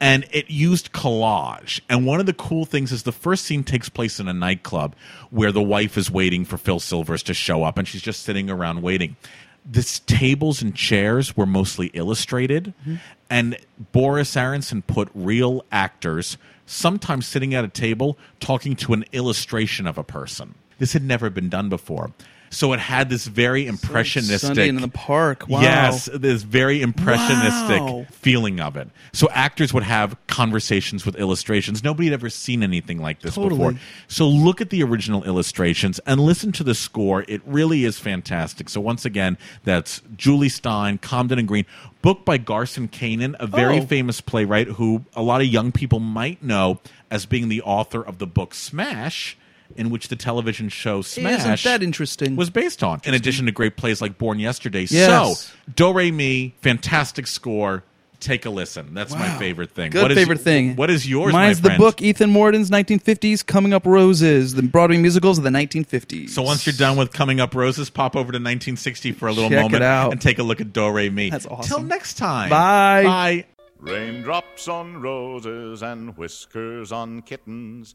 and 0.00 0.24
it 0.30 0.48
used 0.48 0.92
collage. 0.92 1.80
And 1.90 2.06
one 2.06 2.20
of 2.20 2.26
the 2.26 2.32
cool 2.32 2.64
things 2.64 2.92
is 2.92 3.02
the 3.02 3.12
first 3.12 3.44
scene 3.44 3.64
takes 3.64 3.88
place 3.88 4.20
in 4.20 4.28
a 4.28 4.32
nightclub 4.32 4.94
where 5.30 5.52
the 5.52 5.62
wife 5.62 5.98
is 5.98 6.10
waiting 6.10 6.44
for 6.44 6.56
Phil 6.56 6.80
Silvers 6.80 7.24
to 7.24 7.34
show 7.34 7.64
up, 7.64 7.76
and 7.76 7.86
she's 7.86 8.02
just 8.02 8.22
sitting 8.22 8.48
around 8.48 8.82
waiting. 8.82 9.16
This 9.64 9.98
tables 9.98 10.62
and 10.62 10.76
chairs 10.76 11.36
were 11.36 11.44
mostly 11.44 11.88
illustrated, 11.88 12.72
mm-hmm. 12.82 12.96
and 13.28 13.58
Boris 13.90 14.36
Aronson 14.36 14.82
put 14.82 15.08
real 15.12 15.64
actors, 15.72 16.38
sometimes 16.66 17.26
sitting 17.26 17.52
at 17.52 17.64
a 17.64 17.68
table, 17.68 18.16
talking 18.38 18.76
to 18.76 18.92
an 18.92 19.04
illustration 19.10 19.88
of 19.88 19.98
a 19.98 20.04
person. 20.04 20.54
This 20.78 20.92
had 20.92 21.02
never 21.02 21.30
been 21.30 21.48
done 21.48 21.68
before. 21.68 22.12
So 22.48 22.72
it 22.72 22.78
had 22.78 23.10
this 23.10 23.26
very 23.26 23.66
impressionistic 23.66 24.38
Sunday 24.46 24.68
in 24.68 24.76
the 24.80 24.86
park. 24.88 25.46
Wow. 25.48 25.62
Yes, 25.62 26.08
this 26.14 26.42
very 26.42 26.80
impressionistic 26.80 27.80
Wow. 27.82 28.06
feeling 28.12 28.60
of 28.60 28.76
it. 28.76 28.88
So 29.12 29.28
actors 29.32 29.74
would 29.74 29.82
have 29.82 30.16
conversations 30.28 31.04
with 31.04 31.16
illustrations. 31.16 31.82
Nobody 31.82 32.06
had 32.06 32.14
ever 32.14 32.30
seen 32.30 32.62
anything 32.62 32.98
like 33.02 33.20
this 33.20 33.34
Totally. 33.34 33.58
before. 33.58 33.74
So 34.06 34.28
look 34.28 34.60
at 34.60 34.70
the 34.70 34.82
original 34.84 35.24
illustrations 35.24 35.98
and 36.06 36.20
listen 36.20 36.52
to 36.52 36.64
the 36.64 36.74
score. 36.74 37.24
It 37.26 37.42
really 37.44 37.84
is 37.84 37.98
fantastic. 37.98 38.68
So 38.68 38.80
once 38.80 39.04
again, 39.04 39.38
that's 39.64 40.00
Jule 40.16 40.48
Styne, 40.48 41.00
Comden 41.00 41.40
and 41.40 41.48
Green, 41.48 41.66
book 42.00 42.24
by 42.24 42.38
Garson 42.38 42.86
Kanin, 42.86 43.34
a 43.40 43.48
very 43.48 43.80
Oh. 43.80 43.86
famous 43.86 44.20
playwright 44.20 44.68
who 44.68 45.04
a 45.16 45.22
lot 45.22 45.40
of 45.40 45.48
young 45.48 45.72
people 45.72 45.98
might 45.98 46.44
know 46.44 46.80
as 47.10 47.26
being 47.26 47.48
the 47.48 47.60
author 47.62 48.00
of 48.00 48.18
the 48.18 48.26
book 48.26 48.54
Smash. 48.54 49.36
In 49.74 49.90
which 49.90 50.08
the 50.08 50.16
television 50.16 50.68
show 50.68 51.02
Smash 51.02 51.40
Isn't 51.40 51.64
that 51.64 51.82
interesting? 51.82 52.36
was 52.36 52.50
based 52.50 52.82
on, 52.82 53.00
in 53.04 53.14
addition 53.14 53.46
to 53.46 53.52
great 53.52 53.76
plays 53.76 54.00
like 54.00 54.16
Born 54.18 54.38
Yesterday. 54.38 54.86
Yes. 54.88 55.40
So, 55.40 55.52
Do 55.74 55.92
Re 55.92 56.10
Mi, 56.12 56.54
fantastic 56.62 57.26
score, 57.26 57.82
take 58.20 58.46
a 58.46 58.50
listen. 58.50 58.94
That's 58.94 59.12
my 59.12 59.28
Wow. 59.28 59.38
favorite 59.38 59.72
thing. 59.72 59.90
Good 59.90 60.02
What 60.02 60.12
is- 60.12 60.16
favorite 60.18 60.40
thing. 60.40 60.76
What 60.76 60.88
is 60.88 61.06
yours? 61.08 61.32
Mine's 61.32 61.58
my 61.58 61.62
the 61.62 61.68
friend? 61.70 61.78
book 61.80 62.00
Ethan 62.00 62.30
Mordden's 62.30 62.70
1950s 62.70 63.42
Coming 63.44 63.74
Up 63.74 63.84
Roses, 63.84 64.54
the 64.54 64.62
Broadway 64.62 64.96
musicals 64.98 65.36
of 65.36 65.44
the 65.44 65.50
1950s. 65.50 66.30
So 66.30 66.42
once 66.42 66.64
you're 66.66 66.72
done 66.76 66.96
with 66.96 67.12
Coming 67.12 67.40
Up 67.40 67.54
Roses, 67.54 67.90
pop 67.90 68.16
over 68.16 68.32
to 68.32 68.38
1960 68.38 69.12
for 69.12 69.28
a 69.28 69.32
little 69.32 69.50
Check 69.50 69.58
it 69.58 69.62
moment 69.62 69.82
out. 69.84 70.12
and 70.12 70.20
take 70.20 70.38
a 70.38 70.42
look 70.42 70.60
at 70.60 70.72
Do 70.72 70.88
Re 70.88 71.10
Mi. 71.10 71.28
That's 71.30 71.44
awesome. 71.46 71.68
Till 71.68 71.86
next 71.86 72.14
time. 72.14 72.48
Bye. 72.50 73.02
Bye. 73.04 73.44
Raindrops 73.78 74.68
on 74.68 74.96
roses 75.02 75.82
and 75.82 76.16
whiskers 76.16 76.90
on 76.92 77.20
kittens, 77.22 77.94